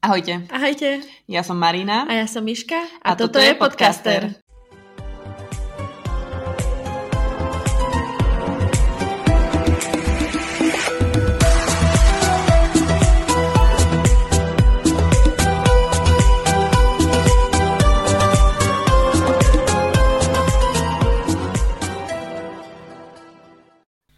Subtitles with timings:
[0.00, 0.48] Ahojte.
[0.48, 1.04] Ahojte.
[1.28, 2.08] Ja som Marina.
[2.08, 2.88] A ja som Miška.
[3.04, 4.32] A, a toto, toto je podcaster.
[4.32, 4.48] podcaster.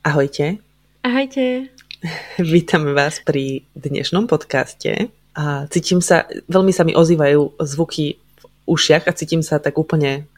[0.06, 0.62] Ahojte.
[1.02, 1.74] Ahojte.
[2.38, 9.08] Vítame vás pri dnešnom podcaste a cítim sa, veľmi sa mi ozývajú zvuky v ušiach
[9.08, 10.28] a cítim sa tak úplne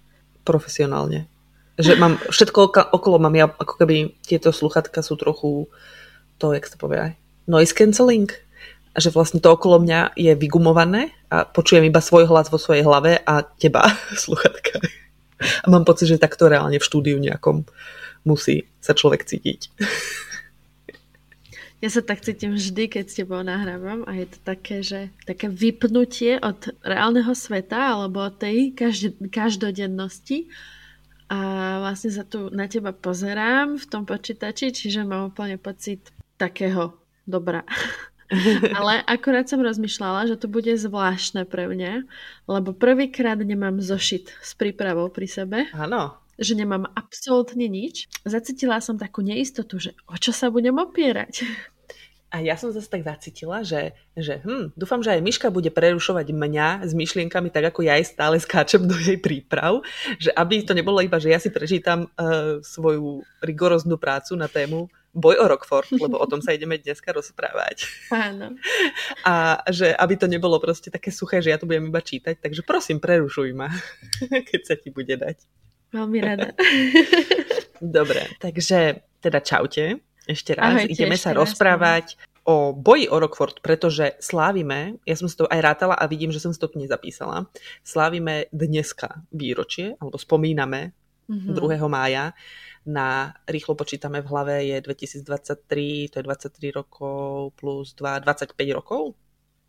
[0.46, 1.26] profesionálne.
[1.74, 5.66] Že mám všetko okolo, mám ja, ako keby tieto sluchatka sú trochu
[6.38, 7.18] to, jak sa povie,
[7.50, 8.30] noise cancelling.
[8.94, 13.18] Že vlastne to okolo mňa je vygumované a počujem iba svoj hlas vo svojej hlave
[13.18, 13.90] a teba
[14.24, 14.78] sluchatka.
[15.42, 17.66] A mám pocit, že takto reálne v štúdiu nejakom
[18.22, 19.60] musí sa človek cítiť.
[21.84, 25.52] Ja sa tak cítim vždy, keď s tebou nahrávam a je to také, že také
[25.52, 28.72] vypnutie od reálneho sveta alebo od tej
[29.28, 30.48] každodennosti
[31.28, 31.38] a
[31.84, 36.08] vlastne sa tu na teba pozerám v tom počítači, čiže mám úplne pocit
[36.40, 36.96] takého
[37.28, 37.68] dobra.
[38.80, 42.08] Ale akurát som rozmýšľala, že to bude zvláštne pre mňa,
[42.48, 45.58] lebo prvýkrát nemám zošit s prípravou pri sebe.
[45.76, 48.10] Áno že nemám absolútne nič.
[48.26, 51.46] Zacítila som takú neistotu, že o čo sa budem opierať.
[52.34, 56.34] A ja som zase tak zacítila, že, že hm, dúfam, že aj Miška bude prerušovať
[56.34, 59.86] mňa s myšlienkami tak, ako ja aj stále skáčem do jej príprav,
[60.18, 64.90] že aby to nebolo iba, že ja si prečítam uh, svoju rigoróznu prácu na tému
[65.14, 67.86] boj o Rockford, lebo o tom sa ideme dneska rozprávať.
[68.10, 68.58] Áno.
[69.22, 72.66] A že aby to nebolo proste také suché, že ja to budem iba čítať, takže
[72.66, 73.70] prosím, prerušuj ma,
[74.50, 75.38] keď sa ti bude dať.
[75.94, 76.50] Veľmi rada.
[77.78, 80.02] Dobre, takže teda čaute.
[80.24, 82.06] Ešte raz Ahojte, ideme ešte sa raz, rozprávať
[82.44, 86.40] o boji o Rockford, pretože slávime, ja som si to aj rátala a vidím, že
[86.40, 87.48] som si to tu nezapísala,
[87.80, 90.92] slávime dneska výročie, alebo spomíname
[91.28, 91.56] mm-hmm.
[91.56, 91.80] 2.
[91.88, 92.36] mája
[92.84, 99.16] na, rýchlo počítame v hlave, je 2023, to je 23 rokov plus 2, 25 rokov?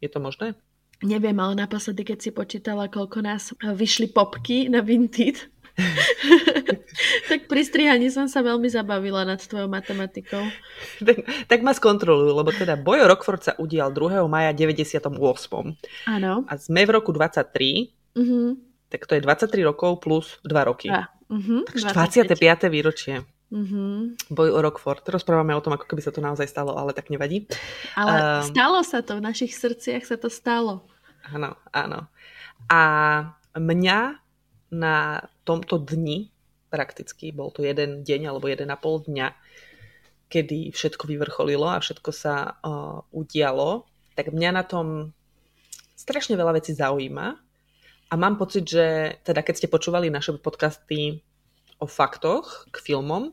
[0.04, 0.52] Je to možné?
[1.04, 5.52] Neviem, ale naposledy, keď si počítala, koľko nás vyšli popky na Vinted,
[7.30, 10.44] tak pri strihaní som sa veľmi zabavila nad tvojou matematikou.
[11.08, 11.18] tak,
[11.52, 14.24] tak ma skontrolujú, lebo teda Bojo Rockford sa udial 2.
[14.31, 15.12] maja 98.
[16.08, 16.34] Áno.
[16.47, 18.47] A sme v roku 23, mm-hmm.
[18.91, 20.88] tak to je 23 rokov plus 2 roky.
[20.88, 22.72] A, uh-huh, Takže 25.
[22.72, 23.28] výročie.
[23.53, 24.31] Mm-hmm.
[24.34, 25.06] Boj o Rockford.
[25.06, 27.46] Rozprávame o tom, ako keby sa to naozaj stalo, ale tak nevadí.
[27.94, 30.88] Ale um, stalo sa to, v našich srdciach sa to stalo.
[31.30, 32.09] Áno, áno.
[32.66, 32.81] A
[33.53, 34.25] mňa
[34.75, 36.28] na tomto dni,
[36.68, 39.31] prakticky, bol to jeden deň alebo jeden a pol dňa,
[40.28, 43.88] kedy všetko vyvrcholilo a všetko sa uh, udialo,
[44.19, 45.16] tak mňa na tom
[45.96, 47.28] strašne veľa vecí zaujíma
[48.12, 51.24] a mám pocit, že teda keď ste počúvali naše podcasty
[51.80, 53.31] o faktoch k filmom,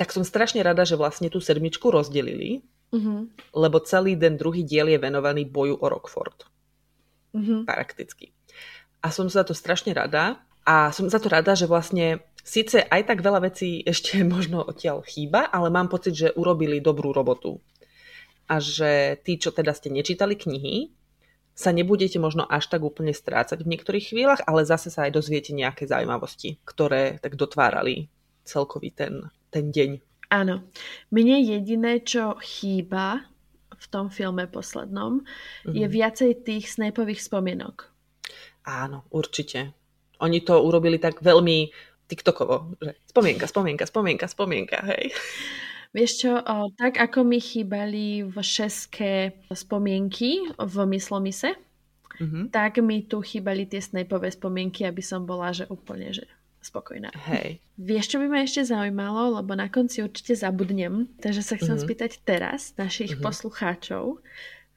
[0.00, 3.52] tak som strašne rada, že vlastne tú sedmičku rozdelili, mm-hmm.
[3.52, 6.48] lebo celý ten druhý diel je venovaný boju o Rockford.
[7.36, 7.60] Mm-hmm.
[7.68, 8.32] Prakticky.
[9.00, 13.08] A som za to strašne rada, a som za to rada, že vlastne síce aj
[13.08, 17.60] tak veľa vecí ešte možno odtiaľ chýba, ale mám pocit, že urobili dobrú robotu.
[18.50, 20.90] A že tí, čo teda ste nečítali knihy,
[21.54, 25.52] sa nebudete možno až tak úplne strácať v niektorých chvíľach, ale zase sa aj dozviete
[25.52, 28.08] nejaké zaujímavosti, ktoré tak dotvárali
[28.48, 30.00] celkový ten, ten deň.
[30.32, 30.66] Áno.
[31.12, 33.26] Mne jediné, čo chýba
[33.76, 35.74] v tom filme poslednom, mm-hmm.
[35.74, 35.92] je mhm.
[35.92, 37.90] viacej tých Snapeových spomienok.
[38.70, 39.74] Áno, určite.
[40.22, 41.74] Oni to urobili tak veľmi
[42.06, 45.10] TikTokovo, že spomienka, spomienka, spomienka, spomienka, hej.
[45.90, 51.58] Vieš čo, o, tak ako mi chýbali v šeske spomienky v Myslomise,
[52.22, 52.54] mm-hmm.
[52.54, 56.30] tak mi tu chýbali tie snapové spomienky, aby som bola že úplne že
[56.62, 57.10] spokojná.
[57.32, 57.58] Hej.
[57.80, 61.86] Vieš, čo by ma ešte zaujímalo, lebo na konci určite zabudnem, takže sa chcem mm-hmm.
[61.88, 63.26] spýtať teraz našich mm-hmm.
[63.26, 64.22] poslucháčov,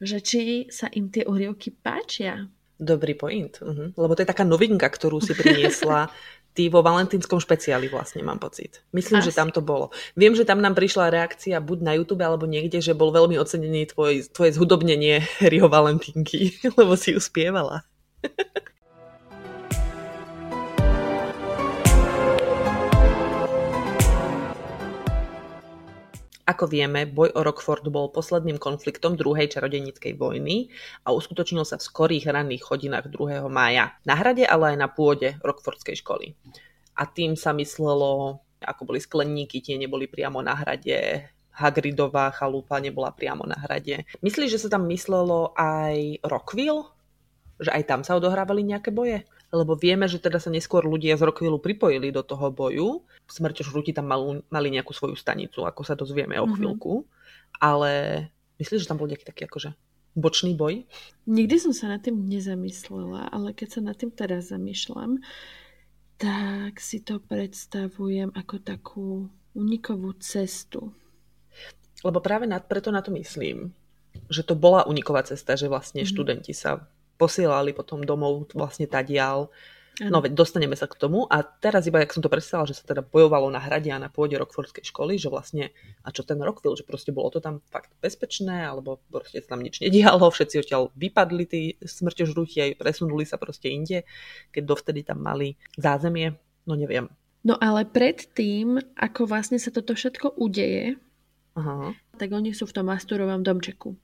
[0.01, 0.41] že či
[0.73, 2.49] sa im tie úrievky páčia.
[2.83, 3.55] Dobrý point.
[3.63, 3.95] Uh-huh.
[3.95, 6.11] Lebo to je taká novinka, ktorú si priniesla
[6.57, 8.85] ty vo valentínskom špeciáli vlastne, mám pocit.
[8.93, 9.31] Myslím, Asi.
[9.31, 9.89] že tam to bolo.
[10.13, 13.89] Viem, že tam nám prišla reakcia buď na YouTube alebo niekde, že bol veľmi ocenený
[13.95, 17.87] tvoj, tvoje zhudobnenie Rio Valentínky, lebo si ju spievala.
[26.43, 30.67] Ako vieme, boj o Rockford bol posledným konfliktom druhej čarodejníckej vojny
[31.07, 33.47] a uskutočnil sa v skorých ranných hodinách 2.
[33.47, 33.95] mája.
[34.03, 36.35] Na hrade, ale aj na pôde Rockfordskej školy.
[36.99, 43.13] A tým sa myslelo, ako boli skleníky, tie neboli priamo na hrade, Hagridová chalúpa nebola
[43.13, 44.03] priamo na hrade.
[44.25, 46.89] Myslíš, že sa tam myslelo aj Rockville?
[47.61, 49.23] Že aj tam sa odohrávali nejaké boje?
[49.53, 53.05] Lebo vieme, že teda sa neskôr ľudia z Rockville pripojili do toho boju.
[53.29, 56.53] Smrťožrúti tam mal, mali nejakú svoju stanicu, ako sa dozvieme o mhm.
[56.57, 56.93] chvíľku.
[57.05, 57.61] Mm-hmm.
[57.61, 57.91] Ale
[58.57, 59.77] myslíš, že tam bol nejaký taký akože
[60.17, 60.85] bočný boj?
[61.29, 65.21] Nikdy som sa nad tým nezamyslela, ale keď sa nad tým teraz zamýšľam,
[66.17, 69.07] tak si to predstavujem ako takú
[69.53, 70.93] unikovú cestu.
[72.01, 73.73] Lebo práve na, preto na to myslím,
[74.29, 76.09] že to bola uniková cesta, že vlastne mm.
[76.09, 76.85] študenti sa
[77.23, 79.47] posielali potom domov vlastne tadial
[80.01, 82.89] No veď dostaneme sa k tomu a teraz iba, jak som to predstavila, že sa
[82.89, 85.69] teda bojovalo na hrade a na pôde Rockfordskej školy, že vlastne,
[86.01, 89.61] a čo ten Rockville, že proste bolo to tam fakt bezpečné, alebo proste sa tam
[89.61, 94.01] nič nedialo, všetci odtiaľ vypadli tí smrťožrúti aj presunuli sa proste inde,
[94.49, 96.33] keď dovtedy tam mali zázemie,
[96.65, 97.05] no neviem.
[97.45, 100.97] No ale predtým, ako vlastne sa toto všetko udeje,
[101.53, 101.93] Aha.
[102.13, 103.97] Tak oni sú v tom Asturovom domčeku.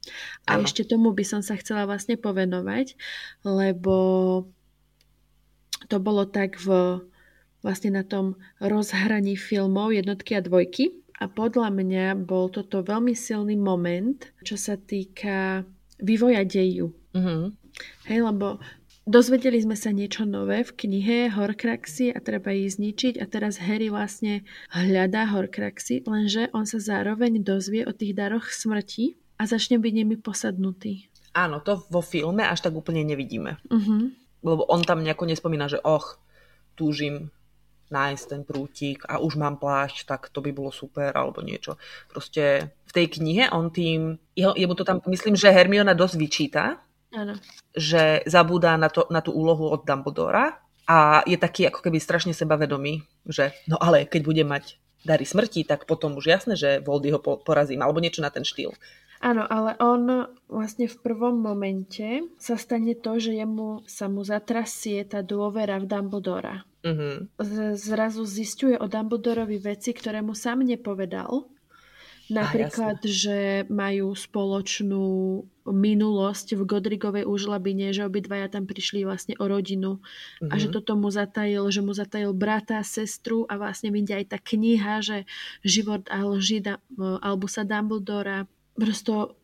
[0.49, 0.65] A ano.
[0.65, 2.97] ešte tomu by som sa chcela vlastne povenovať,
[3.45, 3.95] lebo
[5.89, 6.99] to bolo tak v,
[7.61, 10.97] vlastne na tom rozhraní filmov jednotky a dvojky.
[11.19, 15.67] A podľa mňa bol toto veľmi silný moment, čo sa týka
[15.99, 16.95] vývoja deju.
[17.11, 17.43] Mm-hmm.
[18.07, 18.63] Hej, lebo
[19.09, 23.89] dozvedeli sme sa niečo nové v knihe Horcruxy a treba ich zničiť a teraz Harry
[23.89, 29.93] vlastne hľadá Horcruxy, lenže on sa zároveň dozvie o tých daroch smrti a začne byť
[29.97, 31.09] nimi posadnutý.
[31.33, 33.57] Áno, to vo filme až tak úplne nevidíme.
[33.69, 34.13] Uh-huh
[34.43, 36.19] lebo on tam nejako nespomína, že och,
[36.75, 37.31] túžim
[37.89, 41.75] nájsť ten prútik a už mám plášť, tak to by bolo super, alebo niečo.
[42.05, 46.77] Proste v tej knihe on tým, jeho, jemu to tam, myslím, že Hermiona dosť vyčíta,
[47.13, 47.37] ano.
[47.73, 52.33] že zabúda na, to, na tú úlohu od Dumbledora a je taký ako keby strašne
[52.33, 57.13] sebavedomý, že no ale keď bude mať dary smrti, tak potom už jasné, že Voldy
[57.15, 58.75] ho porazím, alebo niečo na ten štýl.
[59.19, 65.03] Áno, ale on vlastne v prvom momente sa stane to, že jemu sa mu zatrasie
[65.03, 66.63] tá dôvera v Dumbledora.
[66.87, 67.27] Uh-huh.
[67.75, 71.51] Zrazu zistuje o Dumbledorovi veci, ktoré mu sám nepovedal.
[72.29, 75.05] Napríklad, ah, že majú spoločnú
[75.65, 80.49] minulosť v Godrigovej úžlabine, že obidvaja tam prišli vlastne o rodinu uh-huh.
[80.49, 80.73] a že mhm.
[80.77, 85.17] toto mu zatajil, že mu zatajil brata, sestru a vlastne vyjde aj tá kniha, že
[85.65, 86.61] život a lži
[86.97, 88.45] Albusa Dumbledora
[88.77, 89.37] prosto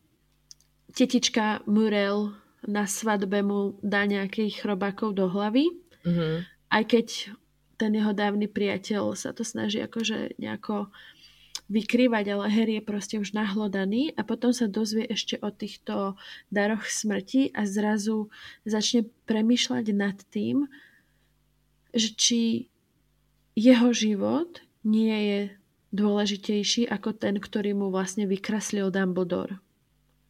[0.96, 2.34] tetička Murel
[2.66, 5.70] na svadbe mu dá nejakých chrobákov do hlavy.
[6.02, 6.36] Mm-hmm.
[6.72, 7.36] Aj keď
[7.76, 10.90] ten jeho dávny priateľ sa to snaží akože nejako
[11.66, 16.14] vykrývať, ale Harry je proste už nahlodaný a potom sa dozvie ešte o týchto
[16.54, 18.30] daroch smrti a zrazu
[18.70, 20.70] začne premyšľať nad tým,
[21.96, 22.42] že či
[23.58, 25.42] jeho život nie je
[25.96, 29.58] dôležitejší ako ten, ktorý mu vlastne vykreslil Dumbledore.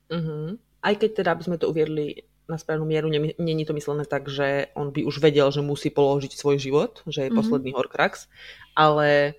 [0.07, 0.55] Uh-huh.
[0.85, 3.09] Aj keď teda, aby sme to uviedli na správnu mieru,
[3.41, 7.25] není to myslené tak, že on by už vedel, že musí položiť svoj život, že
[7.25, 7.41] je uh-huh.
[7.41, 8.29] posledný Horcrux,
[8.77, 9.33] ale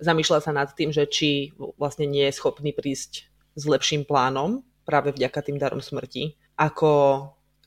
[0.00, 5.12] zamýšľa sa nad tým, že či vlastne nie je schopný prísť s lepším plánom práve
[5.14, 6.90] vďaka tým darom smrti, ako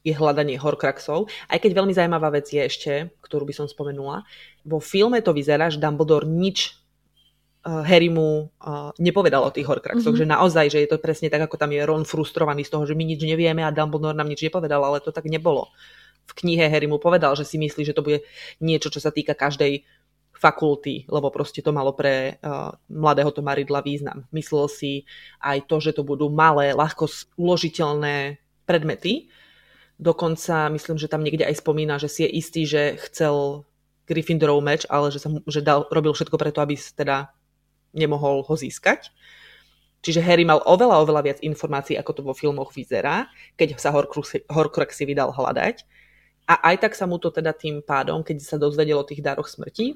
[0.04, 1.32] je hľadanie Horcruxov.
[1.48, 2.94] Aj keď veľmi zaujímavá vec je ešte,
[3.24, 4.28] ktorú by som spomenula,
[4.68, 6.76] vo filme to vyzerá, že Dumbledore nič
[7.64, 10.28] uh, Harry mu uh, nepovedal o tých Horcruxoch, mm-hmm.
[10.28, 13.00] že naozaj, že je to presne tak, ako tam je Ron frustrovaný z toho, že
[13.00, 15.72] my nič nevieme a Dumbledore nám nič nepovedal, ale to tak nebolo.
[16.28, 18.24] V knihe Harry mu povedal, že si myslí, že to bude
[18.60, 19.88] niečo, čo sa týka každej
[20.44, 24.28] fakulty, lebo proste to malo pre uh, mladého Tomaridla význam.
[24.36, 24.92] Myslel si
[25.40, 27.08] aj to, že to budú malé, ľahko
[27.40, 29.32] uložiteľné predmety.
[29.96, 33.64] Dokonca myslím, že tam niekde aj spomína, že si je istý, že chcel
[34.04, 37.32] Gryffindorov meč, ale že, sa, že dal, robil všetko preto, aby teda
[37.96, 39.16] nemohol ho získať.
[40.04, 44.92] Čiže Harry mal oveľa, oveľa viac informácií, ako to vo filmoch vyzerá, keď sa Horcrux
[44.92, 45.88] si vydal hľadať.
[46.52, 49.48] A aj tak sa mu to teda tým pádom, keď sa dozvedel o tých dároch
[49.48, 49.96] smrti,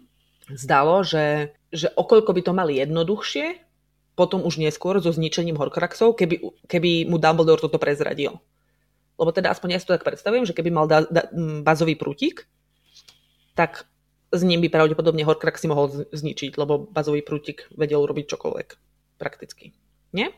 [0.52, 3.60] zdalo, že, že okoľko by to mali jednoduchšie,
[4.18, 8.42] potom už neskôr so zničením Horcruxov, keby, keby mu Dumbledore toto prezradil.
[9.18, 11.30] Lebo teda aspoň ja si to tak predstavujem, že keby mal da, da,
[11.62, 12.50] bazový prútik,
[13.54, 13.86] tak
[14.34, 18.68] s ním by pravdepodobne Horcrux si mohol zničiť, lebo bazový prútik vedel robiť čokoľvek.
[19.18, 19.74] Prakticky.
[20.14, 20.34] Nie?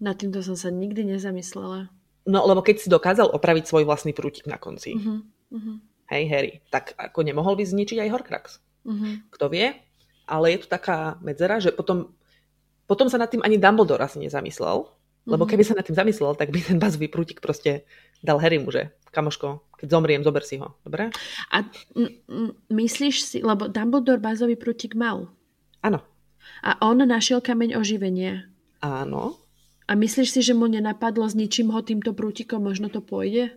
[0.00, 1.92] Na týmto som sa nikdy nezamyslela.
[2.24, 5.20] No, lebo keď si dokázal opraviť svoj vlastný prútik na konci, uh-huh,
[5.52, 5.76] uh-huh.
[6.08, 8.46] hej, Harry, tak ako nemohol by zničiť aj Horcrux.
[8.84, 9.14] Uh-huh.
[9.32, 9.74] Kto vie?
[10.24, 12.12] Ale je tu taká medzera, že potom,
[12.88, 14.88] potom sa nad tým ani Dumbledore asi nezamyslel,
[15.24, 17.88] lebo keby sa nad tým zamyslel, tak by ten bazový prútik proste
[18.20, 20.76] dal Harrymu, že kamoško, keď zomriem, zober si ho.
[20.84, 21.08] Dobre?
[21.48, 21.64] A
[21.96, 25.32] m- m- myslíš si, lebo Dumbledore bazový prútik mal.
[25.80, 26.04] Áno.
[26.60, 28.52] A on našiel kameň oživenia.
[28.84, 29.40] Áno.
[29.88, 33.52] A myslíš si, že mu nenapadlo s ničím ho týmto prútikom, možno to pôjde?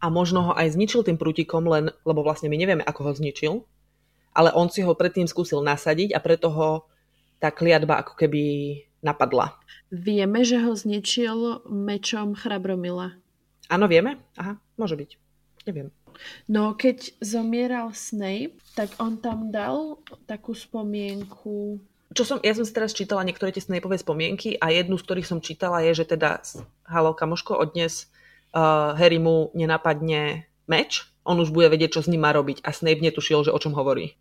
[0.00, 3.52] A možno ho aj zničil tým prútikom, len, lebo vlastne my nevieme, ako ho zničil,
[4.34, 6.84] ale on si ho predtým skúsil nasadiť a preto ho
[7.38, 8.42] tá kliatba ako keby
[9.00, 9.54] napadla.
[9.94, 13.14] Vieme, že ho zničil mečom Chrabromila.
[13.70, 14.18] Áno, vieme?
[14.36, 15.10] Aha, môže byť.
[15.70, 15.88] Neviem.
[16.46, 19.98] No, keď zomieral Snape, tak on tam dal
[20.28, 21.80] takú spomienku
[22.14, 25.26] čo som, ja som si teraz čítala niektoré tie Snapeové spomienky a jednu z ktorých
[25.26, 26.46] som čítala je, že teda
[26.86, 28.06] halo kamoško, odnes
[28.54, 32.70] uh, Harry mu nenapadne meč, on už bude vedieť, čo s ním má robiť a
[32.70, 34.14] Snape netušil, že o čom hovorí.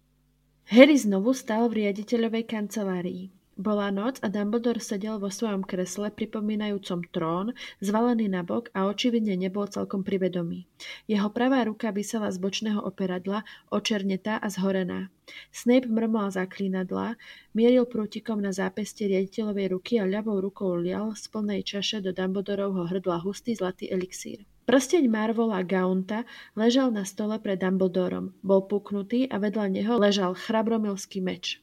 [0.72, 3.28] Harry znovu stal v riaditeľovej kancelárii.
[3.54, 7.54] Bola noc a Dumbledore sedel vo svojom kresle pripomínajúcom trón,
[7.84, 10.66] zvalený nabok a očividne nebol celkom privedomý.
[11.06, 15.14] Jeho pravá ruka vysela z bočného operadla, očernetá a zhorená.
[15.54, 17.20] Snape mrmal zaklínadla,
[17.54, 22.90] mieril prútikom na zápestie riaditeľovej ruky a ľavou rukou lial z plnej čaše do Dumbledorovho
[22.90, 24.48] hrdla hustý zlatý elixír.
[24.64, 26.24] Prsteň Marvola Gaunta
[26.56, 28.32] ležal na stole pred Dumbledorom.
[28.40, 31.60] Bol puknutý a vedľa neho ležal chrabromilský meč.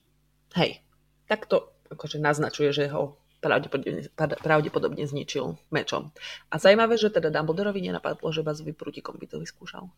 [0.52, 0.85] Hej,
[1.25, 6.12] takto akože naznačuje, že ho pravdepodobne, pravdepodobne zničil mečom.
[6.52, 9.88] A zaujímavé, že teda Dumbledorovi nenapadlo, že vás vyprútikom by to vyskúšal.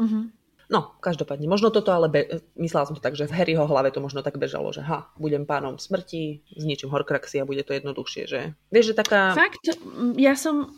[0.00, 0.32] Uh-huh.
[0.70, 3.98] No, každopádne, možno toto, ale be- myslela som to tak, že v Harryho hlave to
[3.98, 8.54] možno tak bežalo, že ha, budem pánom smrti, zničím Horcruxy a bude to jednoduchšie, že?
[8.70, 9.34] Vieš, že taká...
[9.34, 9.66] Fakt,
[10.14, 10.70] ja som,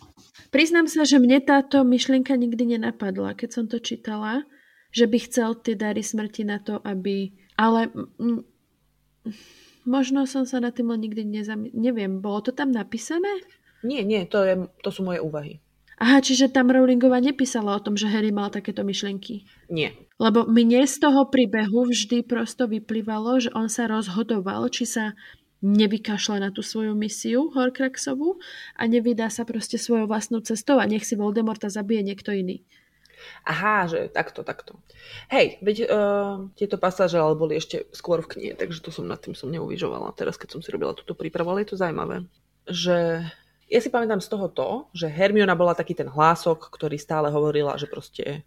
[0.48, 4.48] priznám sa, že mne táto myšlienka nikdy nenapadla, keď som to čítala,
[4.96, 7.36] že by chcel tie dary smrti na to, aby...
[7.60, 8.48] Ale m-
[9.82, 11.66] Možno som sa na tým nikdy nezam...
[11.74, 13.28] Neviem, bolo to tam napísané?
[13.82, 15.58] Nie, nie, to, je, to sú moje úvahy.
[16.02, 19.46] Aha, čiže tam Rowlingová nepísala o tom, že Harry mal takéto myšlienky.
[19.70, 19.94] Nie.
[20.18, 25.14] Lebo mne z toho príbehu vždy prosto vyplývalo, že on sa rozhodoval, či sa
[25.62, 28.42] nevykašle na tú svoju misiu Horcruxovú
[28.74, 32.66] a nevydá sa proste svojou vlastnou cestou a nech si Voldemorta zabije niekto iný.
[33.46, 34.82] Aha, že takto, takto.
[35.30, 39.22] Hej, veď uh, tieto pasáže ale boli ešte skôr v knihe, takže to som nad
[39.22, 42.26] tým som neuvižovala teraz, keď som si robila túto prípravu, ale je to zaujímavé.
[42.66, 43.22] Že
[43.72, 47.80] ja si pamätám z toho to, že Hermiona bola taký ten hlások, ktorý stále hovorila,
[47.80, 48.44] že proste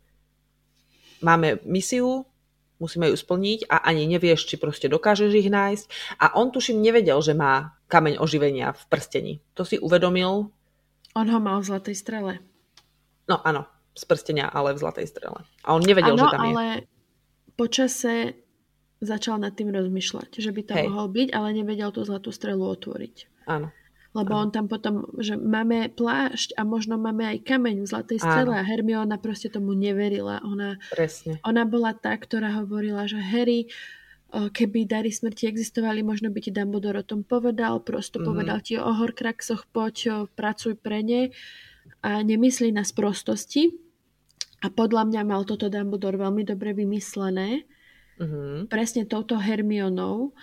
[1.25, 2.29] máme misiu,
[2.77, 5.85] musíme ju splniť a ani nevieš, či proste dokážeš ich nájsť.
[6.21, 9.33] A on tuším nevedel, že má kameň oživenia v prstení.
[9.57, 10.53] To si uvedomil.
[11.17, 12.37] On ho mal v zlatej strele.
[13.25, 13.65] No áno,
[13.97, 15.41] z prstenia, ale v zlatej strele.
[15.65, 16.49] A on nevedel, ano, že tam je.
[16.53, 16.65] ale
[17.57, 18.13] počase
[19.01, 20.87] začal nad tým rozmýšľať, že by tam Hej.
[20.91, 23.47] mohol byť, ale nevedel tú zlatú strelu otvoriť.
[23.49, 23.73] Áno.
[24.15, 28.55] Lebo on tam potom, že máme plášť a možno máme aj kameň v zlatej strele
[28.55, 30.39] a Hermiona proste tomu neverila.
[30.47, 31.43] Ona, Presne.
[31.43, 33.67] ona bola tá, ktorá hovorila, že Harry,
[34.31, 38.29] keby dary smrti existovali, možno by ti Dumbledore o tom povedal, prosto mm-hmm.
[38.31, 41.35] povedal ti o Horcruxoch, poď, pracuj pre ne
[41.99, 43.75] a nemyslí na sprostosti,
[44.63, 47.69] a podľa mňa mal toto Dumbledore veľmi dobre vymyslené.
[48.17, 48.65] Uh-huh.
[48.65, 50.33] Presne touto Hermionou,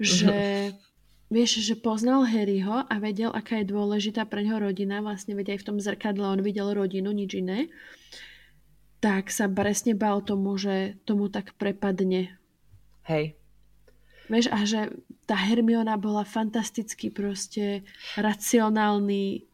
[0.00, 0.89] že uh-huh.
[1.30, 5.00] Vieš, že poznal Harryho a vedel, aká je dôležitá pre neho rodina.
[5.00, 7.70] Vlastne vedia aj v tom zrkadle on videl rodinu, nič iné.
[9.00, 12.36] Tak sa presne bál tomu, že tomu tak prepadne.
[13.08, 13.38] Hej.
[14.28, 14.92] Vieš, a že
[15.24, 17.82] tá Hermiona bola fantastický proste
[18.18, 19.46] racionálny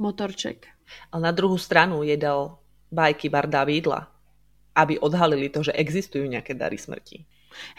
[0.00, 0.68] motorček.
[1.12, 2.60] Ale na druhú stranu je dal
[2.92, 4.08] bajky Barda Vídla,
[4.76, 7.24] aby odhalili to, že existujú nejaké dary smrti.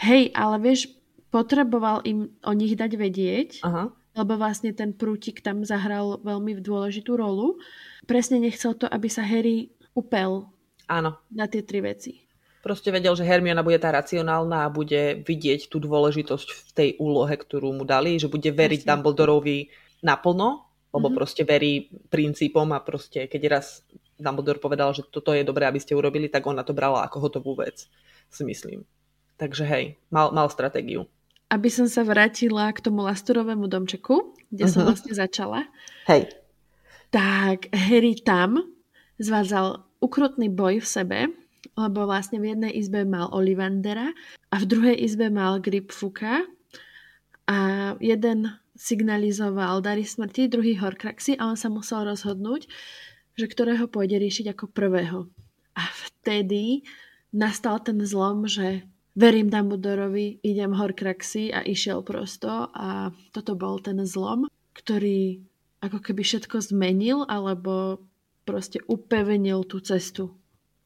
[0.01, 0.93] Hej, ale vieš,
[1.33, 3.89] potreboval im o nich dať vedieť, Aha.
[4.13, 7.57] lebo vlastne ten prútik tam zahral veľmi dôležitú rolu.
[8.05, 10.45] Presne nechcel to, aby sa Harry upel
[10.85, 11.17] Áno.
[11.33, 12.21] na tie tri veci.
[12.61, 17.35] Proste vedel, že Hermiona bude tá racionálna a bude vidieť tú dôležitosť v tej úlohe,
[17.35, 18.91] ktorú mu dali, že bude veriť Presne.
[18.93, 19.67] Dumbledorovi
[19.99, 20.63] naplno,
[20.95, 21.17] lebo mm-hmm.
[21.17, 23.83] proste verí princípom a proste keď raz
[24.15, 27.59] Dumbledore povedal, že toto je dobré, aby ste urobili, tak ona to brala ako hotovú
[27.59, 27.89] vec,
[28.31, 28.87] si myslím.
[29.35, 31.09] Takže hej, mal, mal stratégiu.
[31.53, 34.97] Aby som sa vrátila k tomu lasturovému domčeku, kde som uh-huh.
[34.97, 35.69] vlastne začala.
[36.09, 36.33] Hej.
[37.13, 38.73] Tak Harry tam
[39.21, 41.19] zvádzal ukrutný boj v sebe,
[41.77, 44.09] lebo vlastne v jednej izbe mal Olivandera
[44.49, 46.41] a v druhej izbe mal Gripfuka
[47.45, 47.57] a
[48.01, 52.65] jeden signalizoval dary smrti, druhý Horcruxy a on sa musel rozhodnúť,
[53.37, 55.29] že ktorého pôjde riešiť ako prvého.
[55.77, 56.85] A vtedy
[57.33, 64.01] nastal ten zlom, že verím Dumbledorovi, idem Horcruxy a išiel prosto a toto bol ten
[64.05, 65.41] zlom, ktorý
[65.83, 68.01] ako keby všetko zmenil alebo
[68.43, 70.33] proste upevnil tú cestu.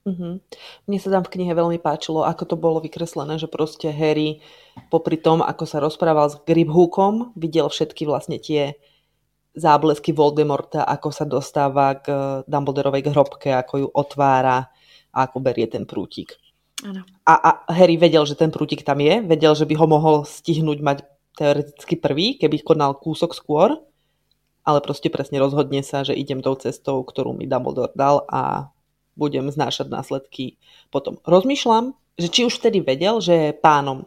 [0.08, 0.40] Uh-huh.
[0.88, 4.40] Mne sa tam v knihe veľmi páčilo, ako to bolo vykreslené, že proste Harry
[4.88, 8.80] popri tom, ako sa rozprával s Gribhookom, videl všetky vlastne tie
[9.58, 12.08] záblesky Voldemorta, ako sa dostáva k
[12.48, 14.72] Dumbledorovej hrobke, ako ju otvára
[15.12, 16.40] a ako berie ten prútik.
[17.26, 20.80] A, a Harry vedel, že ten prútik tam je, vedel, že by ho mohol stihnúť
[20.82, 20.98] mať
[21.38, 23.82] teoreticky prvý, keby konal kúsok skôr,
[24.62, 28.74] ale proste presne rozhodne sa, že idem tou cestou, ktorú mi Dumbledore dal a
[29.18, 30.62] budem znášať následky
[30.94, 31.18] potom.
[31.26, 34.06] Rozmýšľam, že či už vtedy vedel, že je pánom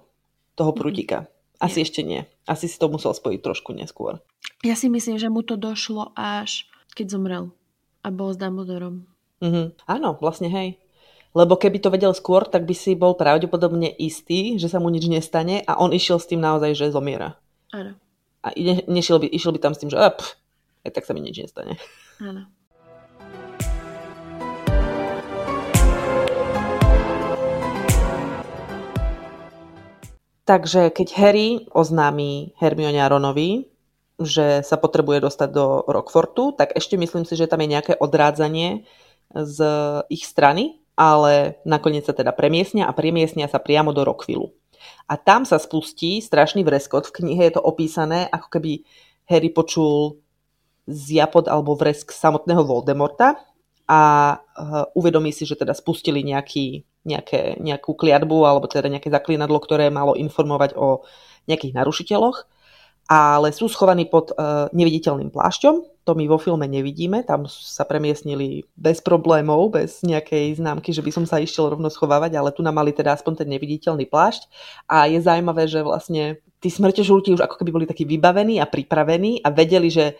[0.54, 1.26] toho prútika.
[1.58, 1.84] Asi nie.
[1.86, 2.20] ešte nie.
[2.46, 4.22] Asi si to musel spojiť trošku neskôr.
[4.62, 7.44] Ja si myslím, že mu to došlo až keď zomrel
[8.02, 9.06] a bol s Dumbledorom.
[9.40, 9.78] Mhm.
[9.86, 10.76] Áno, vlastne hej.
[11.30, 15.06] Lebo keby to vedel skôr, tak by si bol pravdepodobne istý, že sa mu nič
[15.06, 17.38] nestane a on išiel s tým naozaj, že zomiera.
[17.70, 17.94] Áno.
[18.42, 20.26] A ne, nešiel by, išiel by tam s tým, že pf,
[20.82, 21.78] aj tak sa mi nič nestane.
[22.18, 22.50] Áno.
[30.50, 33.70] Takže keď Harry oznámi Hermione a Ronovi,
[34.18, 38.82] že sa potrebuje dostať do Rockfortu, tak ešte myslím si, že tam je nejaké odrádzanie
[39.30, 39.58] z
[40.10, 44.52] ich strany, ale nakoniec sa teda premiesnia a premiesnia sa priamo do Rockvillu.
[45.08, 47.08] A tam sa spustí strašný vreskot.
[47.08, 48.84] V knihe je to opísané, ako keby
[49.24, 50.20] Harry počul
[50.84, 53.40] zjapod alebo vresk samotného Voldemorta
[53.88, 54.00] a
[54.36, 59.88] uh, uvedomí si, že teda spustili nejaký, nejaké, nejakú kliatbu alebo teda nejaké zaklínadlo, ktoré
[59.88, 61.08] malo informovať o
[61.48, 62.44] nejakých narušiteľoch
[63.10, 65.99] ale sú schovaní pod uh, neviditeľným plášťom.
[66.10, 71.14] To my vo filme nevidíme, tam sa premiesnili bez problémov, bez nejakej známky, že by
[71.14, 74.50] som sa išiel rovno schovávať, ale tu nám mali teda aspoň ten neviditeľný plášť.
[74.90, 79.38] A je zaujímavé, že vlastne tí smrtežulti už ako keby boli takí vybavení a pripravení
[79.46, 80.18] a vedeli, že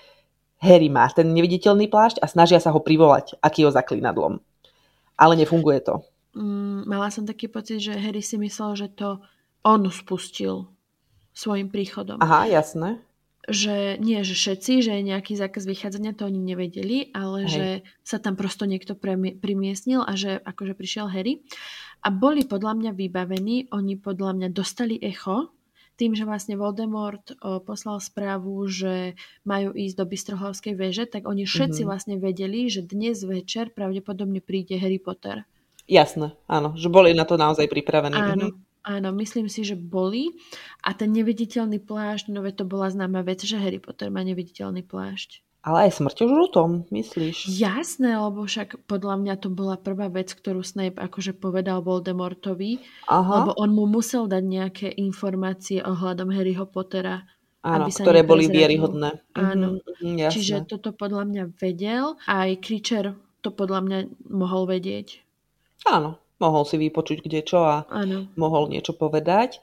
[0.63, 4.39] Harry má ten neviditeľný plášť a snažia sa ho privolať aký ho zaklínadlom.
[5.19, 6.07] Ale nefunguje to.
[6.39, 9.19] Mm, mala som taký pocit, že Harry si myslel, že to
[9.67, 10.71] on spustil
[11.35, 12.23] svojim príchodom.
[12.23, 13.03] Aha, jasné.
[13.49, 17.51] Že nie, že všetci, že nejaký zákaz vychádzania, to oni nevedeli, ale Hej.
[17.51, 17.67] že
[18.05, 21.41] sa tam prosto niekto premi- primiestnil a že akože prišiel Harry.
[22.05, 25.57] A boli podľa mňa vybavení, oni podľa mňa dostali echo,
[26.01, 31.45] tým, že vlastne Voldemort o, poslal správu, že majú ísť do Bystrohlavskej veže, tak oni
[31.45, 31.91] všetci mm-hmm.
[31.93, 35.45] vlastne vedeli, že dnes večer pravdepodobne príde Harry Potter.
[35.85, 38.17] Jasné, áno, že boli na to naozaj pripravení.
[38.17, 38.70] Áno, mm-hmm.
[38.81, 40.41] Áno, myslím si, že boli.
[40.81, 45.45] A ten neviditeľný plášť, no to bola známa vec, že Harry Potter má neviditeľný plášť.
[45.61, 47.53] Ale aj žlutom, myslíš?
[47.53, 53.45] Jasné, lebo však podľa mňa to bola prvá vec, ktorú Snape akože povedal Voldemortovi, Aha.
[53.45, 57.29] lebo on mu musel dať nejaké informácie ohľadom Harryho Pottera.
[57.61, 59.21] Áno, aby sa ktoré boli vieryhodné.
[59.37, 63.13] Áno, mm-hmm, čiže toto podľa mňa vedel, aj Kričer
[63.45, 63.99] to podľa mňa
[64.33, 65.21] mohol vedieť.
[65.85, 68.27] Áno, mohol si vypočuť kde čo a ano.
[68.35, 69.61] mohol niečo povedať.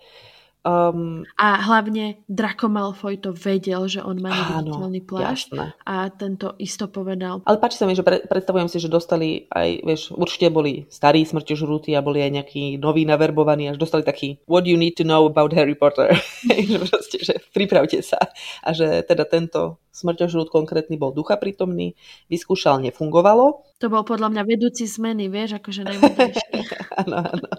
[0.68, 5.66] Um, a hlavne Draco Malfoy to vedel, že on má neviditeľný plášť jasné.
[5.88, 7.40] a tento isto povedal.
[7.48, 11.24] Ale páči sa mi, že pre, predstavujem si, že dostali aj, vieš, určite boli starí
[11.24, 15.24] smrťožrúti a boli aj nejakí noví naverbovaní, až dostali taký what you need to know
[15.24, 16.12] about Harry Potter?
[16.68, 18.20] že proste, že pripravte sa.
[18.60, 21.98] A že teda tento smrťožrút konkrétny bol ducha prítomný,
[22.30, 23.66] vyskúšal, nefungovalo.
[23.82, 26.54] To bol podľa mňa vedúci zmeny, vieš, akože najmúdrejší.
[27.02, 27.50] áno, áno.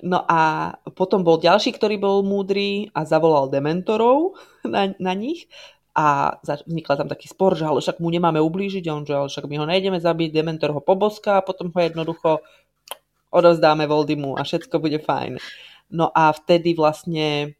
[0.00, 5.48] No a potom bol ďalší, ktorý bol múdry a zavolal dementorov na, na nich
[5.92, 9.44] a vznikla tam taký spor, že ale však mu nemáme ublížiť, on že ale však
[9.44, 12.40] my ho nejdeme zabiť, dementor ho poboská a potom ho jednoducho
[13.30, 15.36] odovzdáme Voldymu a všetko bude fajn.
[15.90, 17.58] No a vtedy vlastne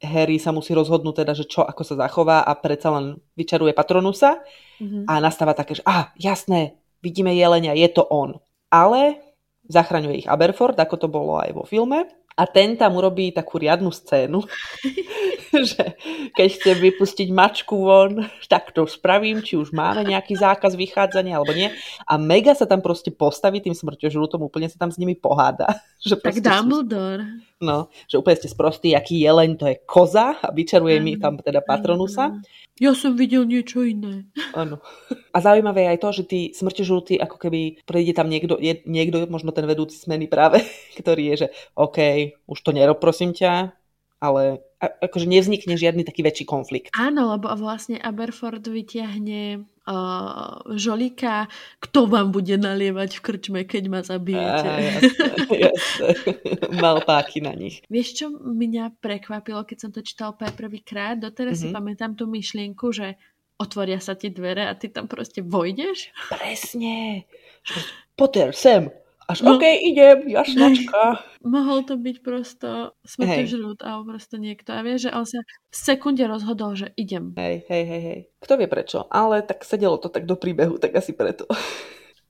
[0.00, 4.40] Harry sa musí rozhodnúť teda, že čo, ako sa zachová a predsa len vyčaruje Patronusa
[4.80, 5.04] mm-hmm.
[5.04, 8.40] a nastáva také, že ah, jasné, vidíme jelenia, je to on.
[8.72, 9.20] Ale
[9.68, 12.08] zachraňuje ich Aberford, ako to bolo aj vo filme.
[12.38, 14.40] A ten tam urobí takú riadnu scénu,
[15.70, 15.98] že
[16.32, 21.52] keď chcem vypustiť mačku von, tak to spravím, či už máme nejaký zákaz vychádzania alebo
[21.52, 21.68] nie.
[22.06, 25.68] A Mega sa tam proste postaví tým smrťožrútom, úplne sa tam s nimi poháda.
[26.00, 27.44] Že tak Dumbledore.
[27.60, 31.60] No, že úplne ste sprostí, aký jeleň to je koza a vyčaruje mi tam teda
[31.60, 32.40] Patronusa.
[32.80, 34.24] Ja som videl niečo iné.
[34.56, 34.80] Áno.
[35.36, 39.28] A zaujímavé je aj to, že tí smrťožlutí, ako keby príde tam niekto, je, niekto,
[39.28, 40.64] možno ten vedúci smeny práve,
[41.00, 41.98] ktorý je, že OK,
[42.48, 43.76] už to nerob, prosím ťa,
[44.20, 46.88] ale akože nevznikne žiadny taký väčší konflikt.
[46.96, 51.50] Áno, lebo vlastne Aberford vyťahne uh, žolika,
[51.82, 54.68] kto vám bude nalievať v krčme, keď ma zabijete.
[54.70, 55.26] Á, jasné,
[55.66, 56.08] jasné.
[56.78, 57.82] Mal páky na nich.
[57.90, 61.18] Vieš, čo mňa prekvapilo, keď som to čítal prvýkrát?
[61.18, 61.66] Doteraz mm-hmm.
[61.66, 61.76] si mhm.
[61.76, 63.18] pamätám tú myšlienku, že
[63.60, 66.14] otvoria sa ti dvere a ty tam proste vojdeš.
[66.32, 67.26] Presne.
[68.16, 68.88] Potter, sem.
[69.30, 69.54] Až no.
[69.54, 71.22] OK, idem, jasnačka.
[71.46, 74.74] Mohol to byť prosto smrtežrút alebo prosto niekto.
[74.74, 77.38] A vieš, že on sa v sekunde rozhodol, že idem.
[77.38, 78.20] Hej, hej, hej, hej.
[78.42, 81.46] Kto vie prečo, ale tak sedelo to tak do príbehu, tak asi preto.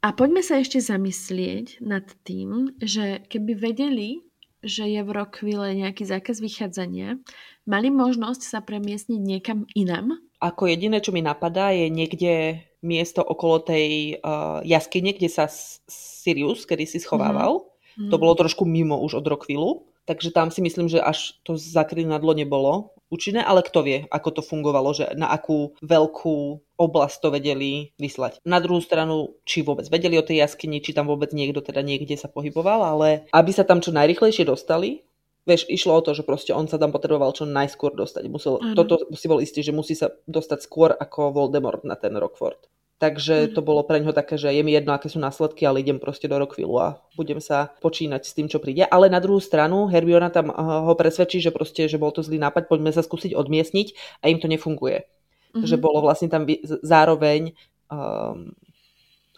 [0.05, 4.21] A poďme sa ešte zamyslieť nad tým, že keby vedeli,
[4.61, 7.17] že je v Rockville nejaký zákaz vychádzania,
[7.65, 10.21] mali možnosť sa premiesniť niekam inam?
[10.41, 15.49] Ako jediné, čo mi napadá, je niekde miesto okolo tej uh, jaskyne, kde sa
[15.89, 17.65] Sirius kedy si schovával.
[17.97, 18.11] Mm-hmm.
[18.13, 19.89] To bolo trošku mimo už od Rockvillu.
[20.09, 24.43] Takže tam si myslím, že až to zaklinadlo nebolo účinné, ale kto vie, ako to
[24.43, 28.41] fungovalo, že na akú veľkú oblasť to vedeli vyslať.
[28.47, 32.17] Na druhú stranu, či vôbec vedeli o tej jaskyni, či tam vôbec niekto teda niekde
[32.17, 35.05] sa pohyboval, ale aby sa tam čo najrychlejšie dostali,
[35.51, 38.31] vieš, išlo o to, že proste on sa tam potreboval čo najskôr dostať.
[38.31, 38.79] Musel, ano.
[38.79, 42.71] toto si bol istý, že musí sa dostať skôr ako Voldemort na ten Rockford.
[43.01, 43.51] Takže mhm.
[43.57, 46.29] to bolo pre ňo také, že je mi jedno, aké sú následky, ale idem proste
[46.29, 48.85] do Rockvillu a budem sa počínať s tým, čo príde.
[48.85, 52.37] Ale na druhú stranu Hermiona tam eh, ho presvedčí, že proste, že bol to zlý
[52.37, 55.09] nápad, poďme sa skúsiť odmiestniť a im to nefunguje.
[55.51, 55.67] Mm-hmm.
[55.67, 56.47] Že bolo vlastne tam
[56.85, 57.57] zároveň
[57.91, 58.55] um,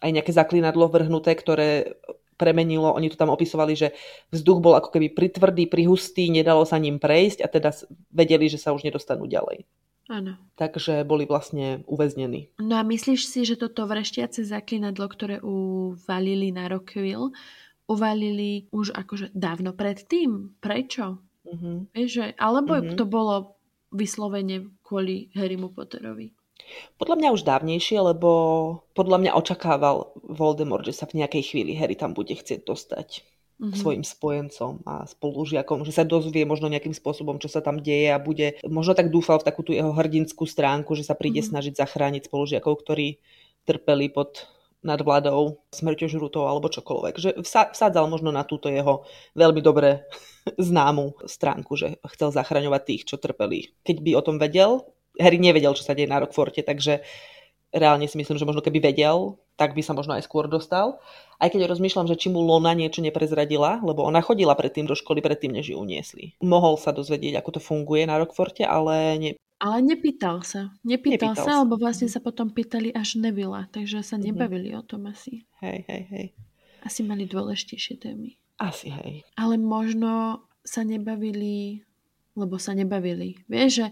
[0.03, 1.97] aj nejaké zaklinadlo vrhnuté, ktoré
[2.43, 3.95] premenilo, oni to tam opisovali, že
[4.35, 7.71] vzduch bol ako keby pritvrdý, prihustý, nedalo sa ním prejsť a teda
[8.11, 9.63] vedeli, že sa už nedostanú ďalej.
[10.11, 10.35] Áno.
[10.59, 12.51] Takže boli vlastne uväznení.
[12.59, 17.31] No a myslíš si, že toto vrešťace zaklinadlo, ktoré uvalili na Rockville,
[17.87, 20.59] uvalili už akože dávno predtým?
[20.59, 21.23] Prečo?
[21.47, 21.87] Uh-huh.
[21.95, 22.99] Vieš, že, alebo uh-huh.
[22.99, 23.55] to bolo
[23.95, 26.35] vyslovene kvôli Harrymu Potterovi?
[26.97, 28.31] Podľa mňa už dávnejšie, lebo
[28.95, 33.09] podľa mňa očakával Voldemort, že sa v nejakej chvíli Harry tam bude chcieť dostať
[33.63, 33.79] mm-hmm.
[33.79, 38.23] svojim spojencom a spolužiakom, že sa dozvie možno nejakým spôsobom, čo sa tam deje a
[38.23, 41.53] bude, možno tak dúfal v takú tú jeho hrdinskú stránku, že sa príde mm-hmm.
[41.55, 43.23] snažiť zachrániť spolužiakov, ktorí
[43.63, 44.51] trpeli pod
[44.83, 47.15] nad vládou smrťožrutov alebo čokoľvek.
[47.15, 49.07] Že vsádzal možno na túto jeho
[49.39, 50.11] veľmi dobre
[50.59, 53.71] známu stránku, že chcel zachraňovať tých, čo trpeli.
[53.87, 54.83] Keď by o tom vedel,
[55.21, 57.05] Harry nevedel, čo sa deje na Rockforte, takže
[57.73, 61.01] reálne si myslím, že možno keby vedel, tak by sa možno aj skôr dostal.
[61.41, 65.25] Aj keď rozmýšľam, že či mu Lona niečo neprezradila, lebo ona chodila predtým do školy,
[65.25, 66.37] predtým, než ju uniesli.
[66.45, 69.31] Mohol sa dozvedieť, ako to funguje na Rockforte, ale ne...
[69.63, 70.75] Ale nepýtal sa.
[70.83, 74.23] Nepýtal, nepýtal sa, sa, lebo vlastne sa potom pýtali až Nevila, takže sa mhm.
[74.31, 74.83] nebavili mm-hmm.
[74.85, 75.49] o tom asi.
[75.65, 76.27] Hej, hej, hej.
[76.83, 78.35] Asi mali dôležitejšie témy.
[78.59, 79.23] Asi, hej.
[79.39, 81.83] Ale možno sa nebavili,
[82.35, 83.39] lebo sa nebavili.
[83.47, 83.87] Vieš, že